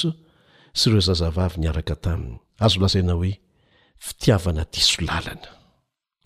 sy 0.77 0.83
ireo 0.89 1.03
zazavavy 1.07 1.55
ni 1.59 1.67
araka 1.71 1.95
taminy 2.03 2.35
azo 2.63 2.77
lasaina 2.83 3.13
hoe 3.19 3.31
fitiavana 4.07 4.63
diso 4.71 4.99
lalana 5.07 5.49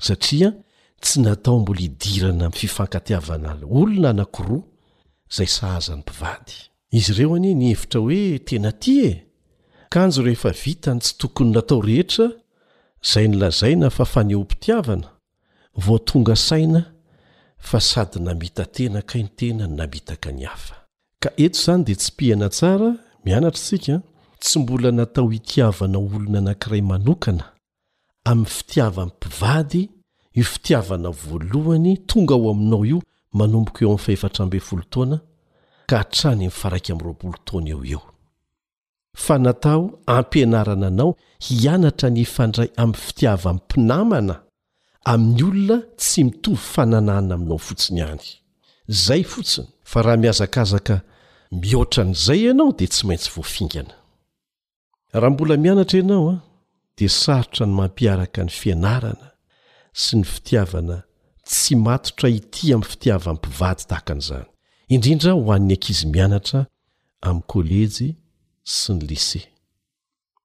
satria 0.07 0.49
tsy 1.05 1.17
natao 1.23 1.59
mbola 1.61 1.81
hidirana 1.85 2.45
mi'ny 2.49 2.59
fifankatiavana 2.61 3.49
olona 3.79 4.09
anankiroa 4.13 4.59
izay 5.31 5.49
sahaza 5.57 5.91
n'ny 5.93 6.01
mpivady 6.05 6.57
izy 6.91 7.11
ireo 7.13 7.35
anie 7.37 7.55
ny 7.59 7.67
hevitra 7.73 7.99
hoe 8.03 8.39
tena 8.47 8.71
ty 8.83 8.93
e 9.05 9.11
kanjo 9.93 10.21
rehefa 10.27 10.51
vitany 10.63 11.01
tsy 11.03 11.13
tokony 11.21 11.51
natao 11.53 11.81
rehetra 11.85 12.25
zay 13.11 13.27
nylazaina 13.29 13.89
fa 13.93 14.05
faneho 14.05 14.41
mpitiavana 14.43 15.07
vao 15.85 15.99
tonga 15.99 16.35
saina 16.35 16.81
fa 17.69 17.79
sady 17.79 18.19
namita 18.27 18.65
tena 18.75 19.01
kai 19.01 19.21
ny 19.23 19.29
tena 19.39 19.65
n 19.67 19.75
namitaka 19.77 20.29
ny 20.33 20.43
hafa 20.51 20.75
ka 21.23 21.29
eto 21.43 21.57
izany 21.59 21.83
dia 21.85 21.95
tsy 22.01 22.11
mpihana 22.13 22.47
tsara 22.49 22.89
mianatra 23.25 23.59
isika 23.61 23.95
tsy 24.41 24.59
mbola 24.59 24.91
natao 24.97 25.27
hitiavana 25.33 25.97
olona 25.97 26.39
anankiray 26.41 26.81
manokana 26.91 27.45
amin'ny 28.29 28.49
fitiavan'ny 28.55 29.11
mpivady 29.13 29.83
i 30.39 30.43
fitiavana 30.43 31.09
voalohany 31.21 31.97
tonga 32.09 32.33
ao 32.33 32.49
aminao 32.51 32.85
io 32.85 32.99
manomboka 33.37 33.81
eo 33.85 33.91
amin'ny 33.93 34.03
fahefatra 34.05 34.45
mbe 34.45 34.59
folo 34.59 34.83
toana 34.93 35.17
ka 35.89 35.97
htrany 36.03 36.45
mifaraika 36.47 36.89
amin'ny 36.93 37.05
roa-polo 37.05 37.35
taona 37.47 37.69
eo 37.75 37.81
eo 37.93 38.01
fa 39.23 39.35
natao 39.47 39.81
ampianarana 40.19 40.87
anao 40.91 41.11
hianatra 41.45 42.07
ny 42.15 42.23
fandray 42.35 42.69
amin'ny 42.83 43.01
fitiava'ny 43.05 43.57
mpinamana 43.63 44.35
amin'ny 45.11 45.41
olona 45.49 45.77
tsy 45.99 46.19
mitovy 46.27 46.59
fanananina 46.73 47.33
aminao 47.37 47.59
fotsiny 47.67 48.01
any 48.11 48.25
izay 48.93 49.21
fotsiny 49.33 49.67
fa 49.91 49.99
raha 50.05 50.17
mihazakazaka 50.23 50.95
mihoatra 51.61 52.01
n'izay 52.09 52.39
ianao 52.45 52.71
dia 52.77 52.89
tsy 52.93 53.03
maintsy 53.07 53.29
voafingana 53.35 53.93
raha 55.21 55.31
mbola 55.33 55.53
mianatra 55.63 55.97
ianao 56.01 56.25
a 56.35 56.37
dia 56.97 57.11
sarotra 57.23 57.63
ny 57.67 57.73
mampiaraka 57.79 58.39
ny 58.45 58.51
fianarana 58.61 59.27
sy 60.01 60.11
ny 60.19 60.25
fitiavana 60.33 60.97
tsy 61.49 61.71
matotra 61.87 62.27
ity 62.39 62.63
amin'ny 62.75 62.89
fitiavanmpivady 62.91 63.83
tahakan'izany 63.91 64.47
indrindra 64.89 65.33
ho 65.37 65.51
an'ny 65.53 65.75
ankizy 65.77 66.07
mianatra 66.13 66.61
amin'ny 67.27 67.45
kôlejy 67.51 68.09
sy 68.75 68.93
ny 68.97 69.03
lyse 69.09 69.41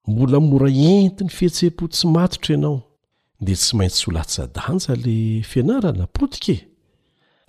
mbola 0.09 0.41
mora 0.49 0.69
enti 0.71 1.25
ny 1.25 1.33
fihetse-po 1.37 1.85
tsy 1.89 2.05
matotra 2.15 2.51
ianao 2.55 2.79
dia 3.45 3.57
tsy 3.57 3.73
maintsy 3.81 4.03
holatsadanja 4.09 4.93
le 5.05 5.17
fianarana 5.51 6.07
potike 6.17 6.55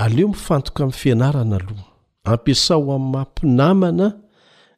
aleo 0.03 0.27
mifantoka 0.33 0.81
amin'ny 0.83 0.99
fianarana 1.01 1.55
aloha 1.59 1.87
ampiasaho 2.33 2.87
amin'ny 2.95 3.11
mampinamana 3.13 4.05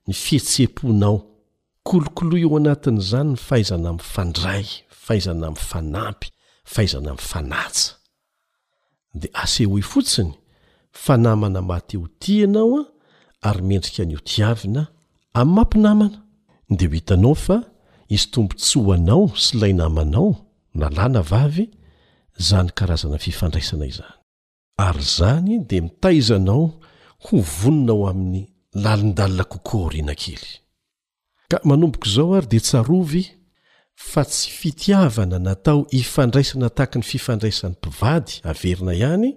ny 0.07 0.13
fihetse-ponao 0.23 1.15
kolokoloa 1.87 2.39
eo 2.43 2.57
anatin'izany 2.57 3.29
ny 3.35 3.39
fahaizana 3.47 3.87
amin' 3.93 4.05
fandray 4.15 4.65
fahaizana 5.01 5.43
ami'y 5.53 5.65
fanampy 5.71 6.27
fahaizana 6.71 7.09
ami'y 7.13 7.25
fanatsa 7.31 7.89
dia 9.19 9.29
asehoy 9.43 9.85
fotsiny 9.91 10.33
fa 11.05 11.17
namana 11.17 11.61
mateo 11.71 12.03
tianaoa 12.21 12.83
ary 13.47 13.61
mendrika 13.69 14.03
ny 14.09 14.15
o 14.17 14.21
tiavina 14.29 14.83
am'y 15.39 15.53
mampinamana 15.55 16.17
de 16.77 16.85
ho 16.87 16.93
hitanao 16.95 17.35
fa 17.45 17.57
izy 18.15 18.27
tompontsy 18.33 18.79
hoanao 18.85 19.25
sy 19.43 19.53
lay 19.61 19.73
namanao 19.79 20.29
nalàna 20.79 21.21
vavy 21.31 21.65
zany 22.47 22.69
karazana 22.77 23.17
fifandraisana 23.25 23.85
izany 23.93 24.15
ary 24.87 25.05
zany 25.17 25.53
di 25.69 25.77
mitaizanao 25.85 26.63
ho 27.25 27.35
voninao 27.59 28.01
amin'ny 28.11 28.41
lalindalina 28.83 29.43
koko 29.53 29.75
oriana 29.87 30.13
kely 30.21 30.45
ka 31.51 31.57
manomboko 31.69 32.07
zao 32.15 32.33
ary 32.37 32.47
di 32.51 32.59
tsarovy 32.67 33.23
fa 34.11 34.21
tsy 34.29 34.49
fitiavana 34.59 35.37
natao 35.45 35.79
ifandraisana 35.99 36.69
tahaky 36.75 36.97
ny 36.99 37.05
fifandraisan'ny 37.11 37.73
mpivady 37.77 38.33
averina 38.49 38.93
ihany 38.95 39.29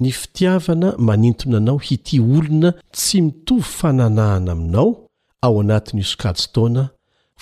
ny 0.00 0.12
fitiavana 0.12 0.94
manintona 0.98 1.56
anao 1.56 1.78
hity 1.78 2.20
olona 2.20 2.72
tsy 2.92 3.20
mitovy 3.22 3.62
fananahana 3.62 4.52
aminao 4.52 5.08
ao 5.42 5.60
anatny 5.60 6.00
isa 6.00 6.32
taona 6.52 6.88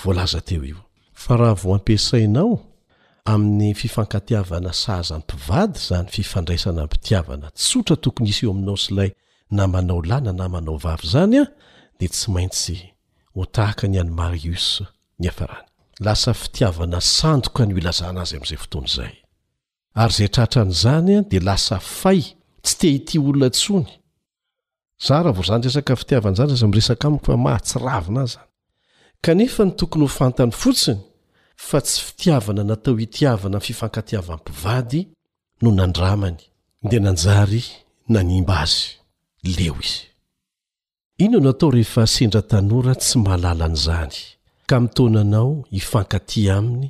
volaza 0.05 0.41
teo 0.41 0.65
io 0.65 0.77
fa 1.15 1.37
raha 1.37 1.55
vo 1.55 1.75
ampiasainao 1.75 2.61
amin'ny 3.25 3.75
fifankatiavana 3.75 4.73
saazampivady 4.73 5.79
zany 5.79 6.07
fifandraisana 6.09 6.85
mpitiavana 6.85 7.51
tsotra 7.51 7.97
tokony 7.97 8.29
isy 8.31 8.47
eo 8.47 8.51
aminao 8.53 8.77
slay 8.77 9.11
namanao 9.51 10.03
lana 10.03 10.33
naanao 10.33 10.77
vy 10.77 10.97
zany 11.13 11.39
a 11.41 11.47
dea 11.99 12.09
tsy 12.09 12.31
maintsy 12.31 12.77
otaha 13.35 13.89
ny 13.89 14.01
ay 14.01 14.11
arios 14.19 14.83
nazyazaya'zd 19.95 22.42
tsy 22.63 22.75
tea 22.79 22.91
hity 22.91 23.19
olona 23.21 23.49
tsony 23.57 23.91
zaraha 25.07 25.37
vo 25.37 25.43
zany 25.49 25.63
resaka 25.67 25.95
fitiavana 26.01 26.37
zany 26.39 26.51
zazy 26.55 26.67
mi 26.71 26.75
resaka 26.81 27.05
amiko 27.09 27.27
fa 27.33 27.37
mahatsyravina 27.47 28.21
azy 28.25 28.35
zany 28.39 28.51
kanefa 29.25 29.63
ny 29.67 29.73
tokony 29.79 30.03
ho 30.05 30.11
fantany 30.21 30.53
fotsiny 30.63 31.01
fa 31.69 31.79
tsy 31.87 31.99
fitiavana 32.07 32.63
natao 32.71 32.95
hitiavana 33.03 33.59
n 33.59 33.65
fifankatiavampivady 33.67 35.01
no 35.63 35.69
nandramany 35.79 36.41
dia 36.91 37.01
nanjary 37.07 37.63
nanimba 38.15 38.55
azy 38.65 38.83
leo 39.57 39.77
izy 39.87 40.03
ino 41.25 41.39
natao 41.47 41.71
rehefa 41.77 42.05
sendra 42.15 42.43
tanora 42.51 42.93
tsy 43.01 43.15
mahalala 43.25 43.65
an'izany 43.69 44.17
ka 44.69 44.77
mitonanao 44.83 45.51
hifankaty 45.75 46.41
aminy 46.57 46.89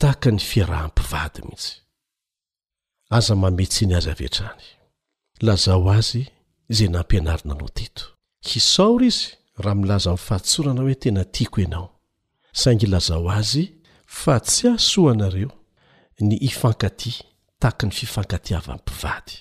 ta 0.00 0.10
ka 0.22 0.28
ny 0.34 0.40
fiarahampivady 0.50 1.38
mihitsy 1.42 1.70
aza 3.16 3.34
mametsiny 3.42 3.92
azy 3.98 4.10
avy 4.14 4.26
etrany 4.30 4.62
lazao 5.42 5.88
azy 5.90 6.22
zay 6.70 6.88
n 6.88 6.96
ampianarina 6.96 7.54
no 7.58 7.66
teto 7.68 8.04
hisaora 8.46 9.06
izy 9.10 9.26
raha 9.62 9.74
milaza 9.74 10.10
mifahatsorana 10.14 10.80
hoe 10.82 10.94
tena 10.94 11.22
tiako 11.34 11.58
ianao 11.60 11.88
saingy 12.52 12.86
lazao 12.86 13.30
azy 13.30 13.64
fa 14.06 14.34
tsy 14.46 14.66
ahsoa 14.68 15.12
anareo 15.12 15.50
ny 16.26 16.34
ifankaty 16.48 17.12
tahaka 17.60 17.84
ny 17.88 17.92
fifankatiavan'nmpivady 17.98 19.32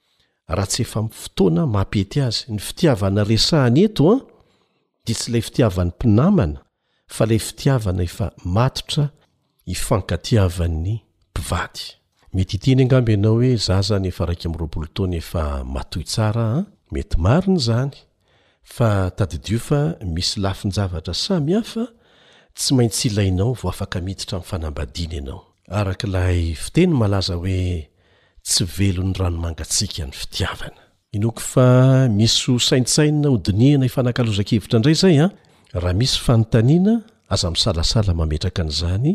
raha 0.47 0.67
tsy 0.67 0.81
efa 0.85 0.99
mifotoana 1.07 1.61
mapety 1.65 2.19
azy 2.27 2.45
ny 2.53 2.59
fitiavana 2.61 3.23
resahany 3.29 3.81
eto 3.85 4.03
a 4.09 4.11
ah, 4.13 4.19
dia 5.05 5.15
tsy 5.17 5.27
ilay 5.29 5.41
fitiavan'ny 5.47 5.91
mpinamana 5.95 6.59
fa 7.15 7.23
lay 7.29 7.39
fitiavana 7.47 8.01
efa 8.09 8.25
matotra 8.55 9.05
ifankatian'ny 9.75 10.93
my 12.35 12.43
abaaohoe 12.99 13.55
za 13.65 13.75
zanyeamtaamety 13.81 16.07
ah, 16.17 16.65
marinyzany 17.25 17.95
fatdi 18.75 19.55
f 19.65 19.67
misy 20.15 20.39
lafinjavatra 20.43 21.13
sami 21.13 21.53
hafa 21.53 21.83
tsy 22.55 22.73
maintsy 22.75 23.07
ilainao 23.07 23.53
vo 23.53 23.69
afaka 23.69 24.01
miditra 24.01 24.39
faambaa 24.49 24.85
aaoaklafey 25.71 26.55
aazaoe 27.03 27.94
tsy 28.45 28.63
velony 28.63 29.13
rano 29.19 29.37
mangatsika 29.45 30.05
ny 30.05 30.13
fitiavana 30.21 30.81
inoko 31.15 31.41
fa 31.51 32.07
misy 32.17 32.41
ho 32.51 32.59
sainsainna 32.67 33.27
odiniana 33.35 33.85
ifanankalozakevitra 33.89 34.77
ndray 34.79 34.95
zay 35.01 35.17
a 35.19 35.19
ah. 35.25 35.29
raha 35.73 35.93
misy 35.99 36.17
fanontanina 36.25 36.93
aza 37.33 37.47
misalasala 37.55 38.11
mametraka 38.19 38.61
nizany 38.67 39.11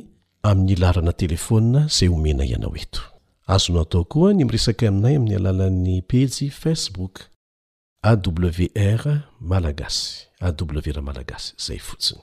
amin'ny 0.48 0.74
larana 0.82 1.12
telefonna 1.22 1.80
zay 1.96 2.08
homena 2.12 2.42
ianao 2.50 2.74
eto 2.82 3.00
azono 3.54 3.80
atao 3.86 4.04
koa 4.12 4.30
ny 4.36 4.42
miresaka 4.44 4.82
aminay 4.90 5.14
ami'ny 5.18 5.34
alalan'ny 5.40 5.96
pejy 6.10 6.44
facebook 6.62 7.14
awr 8.10 9.02
malagasywrmalagas 9.52 11.42
zay 11.66 11.78
fotsny 11.88 12.22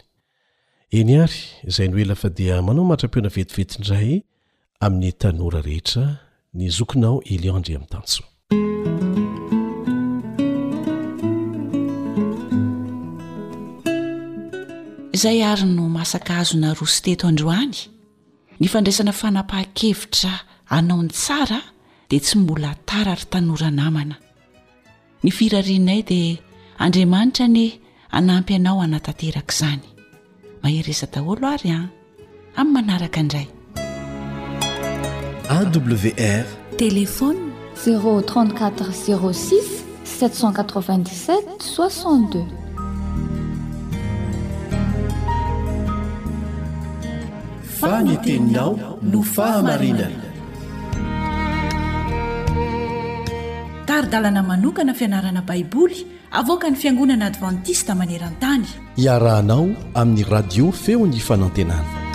enary 0.99 1.39
zayelfadi 1.75 2.45
manao 2.67 2.83
matrapiona 2.91 3.29
vetivetindray 3.35 4.11
ami'ny 4.85 5.11
tanora 5.21 5.61
rehetra 5.69 6.05
ny 6.53 6.69
zokinao 6.71 7.21
eleondre 7.25 7.75
amin'ny 7.75 7.89
tanso 7.91 8.23
izay 15.17 15.39
ary 15.43 15.65
no 15.65 15.89
masaka 15.89 16.37
azona 16.39 16.73
ro 16.77 16.85
sy 16.87 16.99
teto 17.07 17.27
androany 17.27 17.75
ny 18.59 18.67
fandraisana 18.71 19.11
fanapaha-kevitra 19.13 20.33
anao 20.71 21.01
ny 21.03 21.11
tsara 21.11 21.59
dia 22.09 22.23
tsy 22.23 22.35
mbola 22.39 22.71
tarary 22.87 23.25
tanoranamana 23.31 24.15
ny 25.23 25.29
firarinnay 25.37 26.01
dia 26.07 26.39
andriamanitra 26.79 27.45
ny 27.55 27.65
anampy 28.17 28.53
anao 28.55 28.79
hanatanteraka 28.83 29.51
izany 29.53 29.83
maheresa 30.63 31.11
daholo 31.13 31.47
ary 31.51 31.69
any 31.75 31.81
ah, 31.81 31.89
amin'ny 32.63 32.71
manaraka 32.73 33.19
indray 33.23 33.47
awr 35.55 36.45
telefony 36.77 37.45
034 38.25 38.91
06 39.33 39.57
797 40.03 41.37
62 41.59 42.45
fanyteninao 47.81 48.99
no 49.01 49.21
fahamarina 49.23 50.07
taridalana 53.85 54.43
manokana 54.43 54.93
fianarana 54.93 55.41
baiboly 55.41 55.97
avoaka 56.31 56.69
ny 56.69 56.75
fiangonana 56.81 57.25
advantista 57.31 57.91
maneran-tany 58.01 58.65
iarahanao 59.05 59.67
amin'ny 59.93 60.23
radio 60.31 60.71
feony 60.71 61.15
ifanantenana 61.17 62.06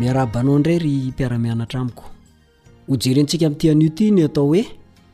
miarabanao 0.00 0.56
indray 0.56 0.78
ry 0.78 0.94
mpiaramianatra 1.12 1.78
amiko 1.82 2.04
hojeryantsika 2.88 3.46
mi'tyanio 3.50 3.88
ty 3.96 4.06
ny 4.14 4.22
atao 4.28 4.46
hoe 4.50 4.62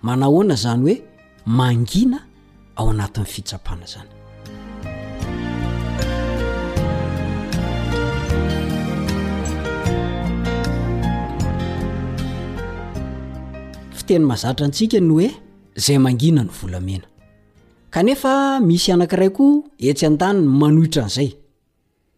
manahoana 0.07 0.55
zany 0.63 0.83
hoe 0.87 0.97
mangina 1.57 2.19
ao 2.79 2.87
anatin'ny 2.93 3.25
fitsapana 3.35 3.87
zany 3.87 4.09
fiteny 13.99 14.23
mahazatra 14.29 14.65
antsika 14.69 14.99
ny 15.07 15.11
hoe 15.15 15.29
izay 15.81 15.99
mangina 16.07 16.41
ny 16.45 16.51
volamena 16.63 17.07
kanefa 17.95 18.61
misy 18.69 18.93
anakiraiko 18.95 19.47
etsy 19.89 20.05
an-taniny 20.09 20.47
manohitra 20.61 21.03
an'izay 21.07 21.31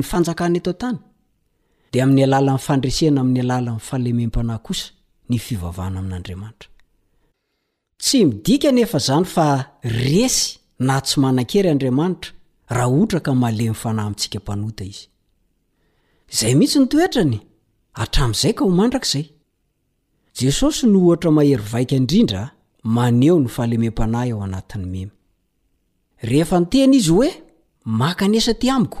nyfanjakana 0.00 0.56
ataotany 0.58 0.98
dia 1.92 2.02
amin'ny 2.04 2.24
alalan'nyfandresena 2.26 3.18
amin'ny 3.24 3.40
alala 3.44 3.70
ny 3.70 3.78
falemempanay 3.88 4.58
kosa 4.66 4.86
ny 5.30 5.36
fivavana 5.46 5.98
amin'andramanitra 6.02 6.68
tsy 8.02 8.18
midika 8.28 8.68
nef 8.78 8.92
zany 9.08 9.26
fa 9.34 9.46
esy 10.24 10.44
na 10.86 10.94
tsy 11.04 11.16
manan-kery 11.22 11.68
andriamanitra 11.74 12.30
raha 12.76 12.90
otra 13.00 13.18
ka 13.26 13.32
malemy 13.42 13.74
fanahy 13.82 14.06
amintsikampanota 14.06 14.84
iz 14.92 15.00
ay 16.46 16.52
ihitsy 16.56 16.78
ntoernyara'ay 16.84 18.52
k 18.56 18.58
homandraay 18.64 19.06
ssy 20.40 20.88
norheraiaindmaeo 20.94 23.36
n 23.42 23.46
faemempna 23.56 24.18
aoanat'nyme 24.28 25.02
rehef 26.30 26.50
ntena 26.62 26.94
izy 27.00 27.12
oe 27.20 27.30
maka 28.00 28.24
nesa 28.32 28.54
ty 28.60 28.68
amiko 28.76 29.00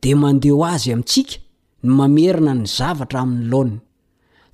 di 0.00 0.10
mandeho 0.14 0.62
azy 0.74 0.90
amintsika 0.92 1.34
ny 1.82 1.88
mamerina 1.98 2.52
ny 2.54 2.66
zavatra 2.76 3.18
amin'ny 3.24 3.50
lanna 3.52 3.78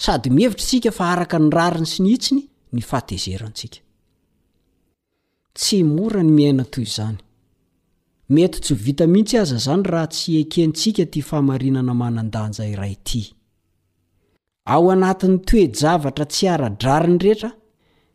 sady 0.04 0.28
mihevitra 0.36 0.64
sika 0.70 0.90
fa 0.98 1.04
araka 1.12 1.36
ny 1.40 1.48
rariny 1.56 1.86
sy 1.90 2.00
ny 2.04 2.10
hitsiny 2.14 2.42
ny 2.74 2.80
fatezerantsika 2.90 3.78
tsy 5.58 5.78
mora 5.94 6.22
ny 6.24 6.32
miaina 6.36 6.64
toy 6.74 6.84
zany 6.94 7.18
mety 8.34 8.58
tsy 8.64 8.74
vita 8.84 9.06
mihitsy 9.12 9.36
aza 9.42 9.58
zany 9.66 9.84
raha 9.92 10.08
tsy 10.14 10.30
ekentsika 10.42 11.04
ty 11.12 11.20
fahamarinana 11.28 11.94
manandanja 12.02 12.64
iray 12.74 12.94
ty 13.06 13.20
ao 14.74 14.84
anatin'ny 14.94 15.38
toejavatra 15.48 16.24
tsy 16.32 16.44
ara-drariny 16.54 17.18
rehetra 17.24 17.50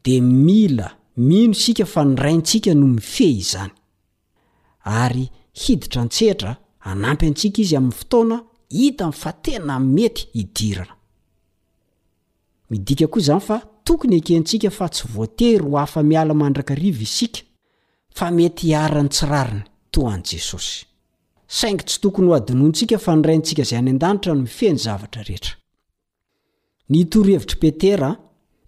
di 0.06 0.16
mila 0.46 0.90
mino 1.30 1.54
sika 1.64 1.86
fa 1.94 2.02
ny 2.10 2.16
raintsika 2.24 2.72
noh 2.80 2.92
mifey 2.98 3.36
zany 3.52 3.74
ary 5.04 5.26
hiditra 5.62 6.02
ntsetra 6.10 6.54
tokony 13.90 14.16
ekentsika 14.16 14.70
fa 14.70 14.88
tsy 14.90 15.08
voatery 15.14 15.60
ho 15.66 15.78
afa 15.78 16.04
miala 16.04 16.34
mandrakari 16.34 16.88
isika 16.88 17.42
fa 18.14 18.30
mety 18.32 18.68
hiaran'ny 18.68 19.10
tsirariny 19.10 19.64
to 19.92 20.02
anjesosy 20.08 20.86
aig 21.66 21.82
tsy 21.88 22.00
tokony 22.02 22.28
hoadinohntsika 22.30 23.00
fa 23.02 23.16
nrantsika 23.16 23.64
zay 23.64 23.80
adatraneny 23.80 25.40
e 27.02 27.06
torhevitrypetera 27.10 28.12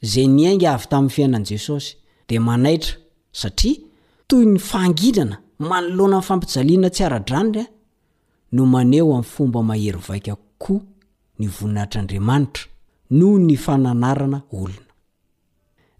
zay 0.01 0.27
nyainga 0.27 0.73
avy 0.73 0.87
tamin'ny 0.89 1.09
fiainan' 1.13 1.45
jesosy 1.49 1.95
d 2.27 2.37
anaira 2.37 2.97
satria 3.31 3.77
toy 4.27 4.45
ny 4.45 4.57
fanginana 4.59 5.37
manoloana 5.59 6.17
ny 6.17 6.23
fampijaliana 6.25 6.89
tsy 6.89 7.03
ara-draniny 7.03 7.67
eombaheryik 8.51 10.31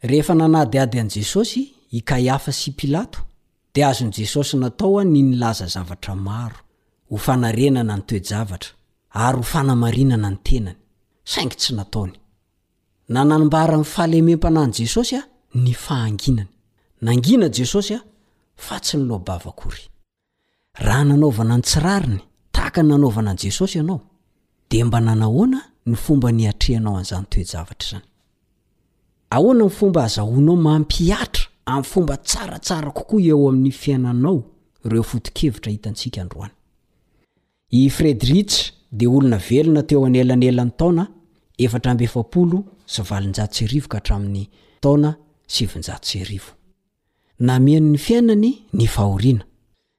rehefa 0.02 0.34
nanadiady 0.36 1.00
an'i 1.00 1.10
jesosy 1.14 1.60
i 1.92 2.02
kaiafa 2.02 2.52
sy 2.52 2.72
i 2.72 2.72
pilato 2.74 3.20
dia 3.74 3.90
azon'i 3.90 4.12
jesosy 4.18 4.58
natao 4.58 5.00
a 5.00 5.04
ny 5.04 5.12
nilaza 5.22 5.66
zavatra 5.68 6.16
maro 6.16 6.56
ho 7.10 7.18
fanarenana 7.18 7.96
ny 7.98 8.02
toejavatra 8.02 8.70
ary 9.10 9.38
ho 9.38 9.44
fanamarinana 9.44 10.30
ny 10.30 10.38
tenany 10.44 10.78
saingy 11.24 11.56
tsy 11.56 11.74
nataony 11.76 12.14
nanambaran'ny 13.10 13.86
fahlemem-panany 13.86 14.74
jesosy 14.78 15.16
a 15.16 15.24
ny 15.56 15.74
fahanginany 15.74 16.50
nangina 17.02 17.50
jesosy 17.54 17.94
a 17.96 18.02
fa 18.56 18.80
tsy 18.80 18.98
ny 18.98 19.04
loabavakory 19.06 19.84
raha 20.74 21.04
nanaovana 21.04 21.58
ny 21.58 21.64
tsirariny 21.64 22.22
nanaovana 22.70 23.32
anjesosy 23.32 23.78
ianao 23.78 24.00
de 24.72 24.84
mba 24.84 25.00
nanahoana 25.00 25.62
ny 25.86 25.96
fomba 25.96 26.32
nyatrehanao 26.32 26.98
anzanytoejavatrazany 26.98 28.02
ahoana 29.30 29.64
ny 29.66 29.70
fomba 29.70 30.04
azahonao 30.04 30.56
mampiatra 30.56 31.46
amin'ny 31.66 31.84
fomba 31.92 32.16
tsaratsara 32.18 32.92
kokoa 32.92 33.22
eo 33.22 33.50
amin'ny 33.50 33.72
fiainanao 33.72 34.44
ireo 34.86 35.04
fotokevitra 35.04 35.72
hitantsika 35.72 36.22
androany 36.22 36.52
i 37.70 37.90
fredritsa 37.90 38.72
de 38.92 39.08
olona 39.08 39.38
velona 39.38 39.84
teo 39.84 40.06
any 40.06 40.18
elanelan'ny 40.20 40.72
taona 40.78 41.04
etr 41.58 41.94
beaoo 42.00 42.64
svalinjasrivo 42.94 43.88
ka 43.88 43.98
htai'ny 44.00 44.48
tona 44.82 45.16
snjasio 45.48 46.24
nanony 47.40 47.98
fiainany 47.98 48.52
ny 48.74 48.88
fahoina 48.88 49.44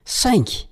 saingy 0.04 0.72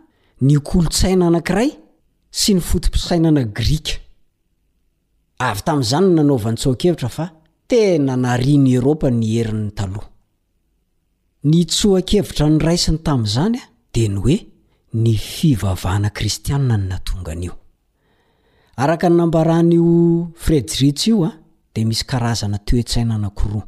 ny 0.45 0.57
kolotsaina 0.65 1.25
anank'iray 1.29 1.69
sy 2.33 2.55
ny 2.57 2.61
fotipisainana 2.65 3.43
grika 3.55 3.95
avy 5.47 5.61
tamin'izany 5.67 6.07
ny 6.09 6.15
nanaovany 6.17 6.57
tsoa-kevitra 6.57 7.09
fa 7.17 7.25
tena 7.69 8.15
nariany 8.23 8.69
eropa 8.79 9.07
ny 9.13 9.25
herin'ny 9.35 9.71
taloha 9.77 10.07
ny 11.51 11.59
tsoa-kevitra 11.65 12.45
ny 12.53 12.57
raisiny 12.67 12.99
tamin'izany 13.07 13.57
a 13.61 13.65
di 13.93 14.05
ny 14.15 14.19
oe 14.27 14.37
ny 15.03 15.13
fivavahana 15.29 16.09
kristiaa 16.17 16.57
ny 16.69 16.75
natonganaio 16.89 17.53
araka 18.83 19.07
ny 19.09 19.15
nambaran'io 19.21 19.89
fredritsy 20.43 21.09
io 21.13 21.25
a 21.29 21.35
dia 21.73 21.85
misy 21.89 22.03
karazana 22.11 22.57
toe-tsaina 22.67 23.15
nakiroa 23.25 23.63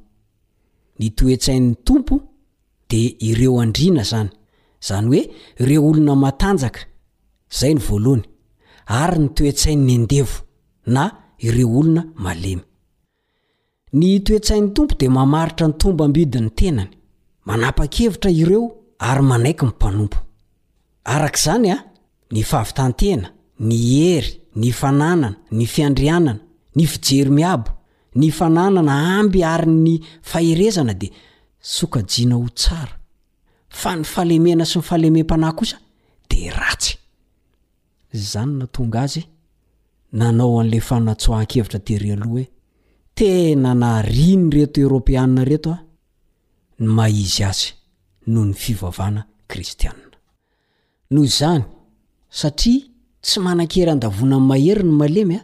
ny 1.00 1.08
toetsain'ny 1.18 1.76
tompo 1.88 2.16
dia 2.90 3.10
ireo 3.30 3.60
andriana 3.66 4.04
zany 4.12 4.32
zany 4.88 5.08
hoe 5.08 5.30
ireo 5.62 5.84
olona 5.90 6.16
matanjaka 6.24 6.80
zay 7.58 7.74
ny 7.78 7.82
voalohany 7.88 8.26
ary 9.02 9.20
ny 9.24 9.30
toe-tsainy 9.38 9.84
ny 9.88 9.94
endevo 10.00 10.38
na 10.96 11.04
ireo 11.48 11.70
olona 11.80 12.04
malemy 12.26 12.64
ny 14.00 14.10
toe-tsain'ny 14.26 14.70
tompo 14.76 14.94
dia 15.00 15.10
mamaritra 15.18 15.66
ny 15.70 15.76
tomba 15.82 16.04
mbidi 16.10 16.40
ny 16.46 16.50
tenany 16.60 16.92
manapa-kevitra 17.48 18.30
ireo 18.42 18.64
ary 19.10 19.24
manaiky 19.32 19.64
ny 19.68 19.72
mpanompo 19.74 20.18
arak' 21.14 21.40
izany 21.42 21.68
a 21.72 21.78
ny 22.34 22.42
faavitantena 22.52 23.28
ny 23.68 23.76
hery 23.90 24.32
ny 24.62 24.70
fananana 24.80 25.28
ny 25.58 25.64
fiandrianana 25.74 26.34
ny 26.78 26.84
fijery 26.92 27.30
miabo 27.40 27.70
ny 28.20 28.28
fananana 28.38 28.94
amby 29.20 29.40
ary 29.54 29.70
ny 29.86 29.94
faherezana 30.30 30.94
dia 31.02 31.12
sokajiana 31.76 32.36
ho 32.40 32.48
tsara 32.60 32.96
fa 33.82 33.96
ny 33.98 34.06
falemena 34.06 34.66
sy 34.70 34.78
ny 34.80 34.86
falemem-panahy 34.88 35.56
kosa 35.58 35.78
de 36.30 36.50
ratsy 36.54 36.96
zany 38.14 38.54
na 38.60 38.66
tonga 38.76 39.02
azy 39.08 39.24
nanao 40.20 40.60
an'le 40.62 40.80
fanatsoah-kevitra 40.88 41.80
tere 41.88 42.10
aloha 42.14 42.30
hoe 42.34 42.46
tenanaria 43.18 44.36
ny 44.40 44.48
reto 44.56 44.78
eoropeanna 44.82 45.42
reto 45.52 45.72
a 45.76 45.80
ny 46.84 46.88
maizy 46.98 47.42
azy 47.52 47.70
noho 48.32 48.46
ny 48.52 48.56
fivavana 48.64 49.22
kristianna 49.50 50.18
noho 51.14 51.26
zany 51.40 51.66
satria 52.40 52.86
tsy 53.26 53.38
manan-kery 53.46 53.92
andavona 53.94 54.38
ny 54.40 54.46
mahery 54.50 54.84
ny 54.88 54.94
malemy 55.02 55.36
a 55.42 55.44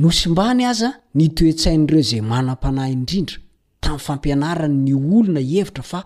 no 0.00 0.08
simbany 0.20 0.62
aza 0.70 0.88
ny 1.18 1.26
toetsain'ireo 1.36 2.02
zay 2.10 2.22
manam-panahy 2.30 2.92
indrindra 2.98 3.36
tamin'ny 3.82 4.04
fampianarany 4.06 4.76
ny 4.86 4.92
olona 5.18 5.40
hevitra 5.50 5.84
fa 5.92 6.00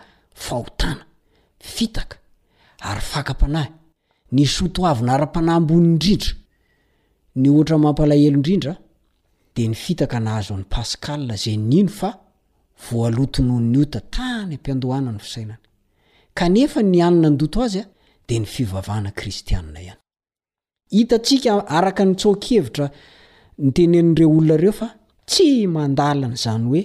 fahotana 0.44 1.04
fitaka 1.74 2.16
ary 2.88 3.00
fakapanahy 3.12 3.70
ny 4.34 4.42
sotoavina 4.56 5.10
ara-panahyambony 5.16 5.84
indrindra 5.94 6.32
ny 7.40 7.46
oatra 7.54 7.76
mampalahelo 7.84 8.36
indrindra 8.38 8.74
de 9.54 9.62
ny 9.70 9.74
fitaka 9.84 10.16
nahazo 10.24 10.52
n'ny 10.56 10.66
paskal 10.72 11.22
zay 11.42 11.56
nino 11.70 11.88
fa 11.98 12.10
voalotiny 12.86 13.56
ny 13.72 13.76
ota 13.84 14.00
tany 14.14 14.52
ampiandohana 14.58 15.10
ny 15.16 15.20
fisainany 15.26 15.62
kanefa 16.34 16.82
ny 16.82 17.02
anna 17.04 17.30
ndoto 17.30 17.62
azya 17.62 17.86
de 18.28 18.38
ny 18.38 18.46
fivavahana 18.46 19.10
kristianna 19.18 19.80
ihany 19.84 19.98
itatsika 21.00 21.50
araka 21.76 22.02
nytsokhevitra 22.08 22.86
ny 23.62 23.68
tenen'ire 23.76 24.24
olonaeofa 24.36 24.88
tsy 25.30 25.46
mandalany 25.74 26.36
zany 26.44 26.64
hoe 26.70 26.82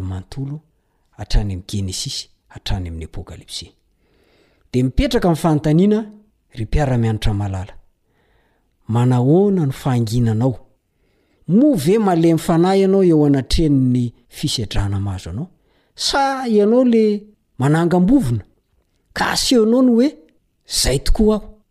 oanyam 1.20 1.49
eneisaanyami'ny 1.80 3.07
aekfina 5.26 5.99
piaramiatamalala 6.72 7.74
manahona 8.88 9.66
ny 9.66 9.72
faanginanao 9.72 10.58
mo 11.48 11.74
ve 11.76 11.98
malemyfana 12.00 12.70
anao 12.72 13.04
eo 13.04 13.26
anatrenny 13.26 14.14
sranaoasa 14.32 15.38
ianao 16.56 16.86
le 16.86 17.24
anangamboona 17.60 18.42
asanao 19.14 19.82
no 19.84 19.94
oe 20.00 20.08
zay 20.84 21.00
tokoaaho 21.00 21.64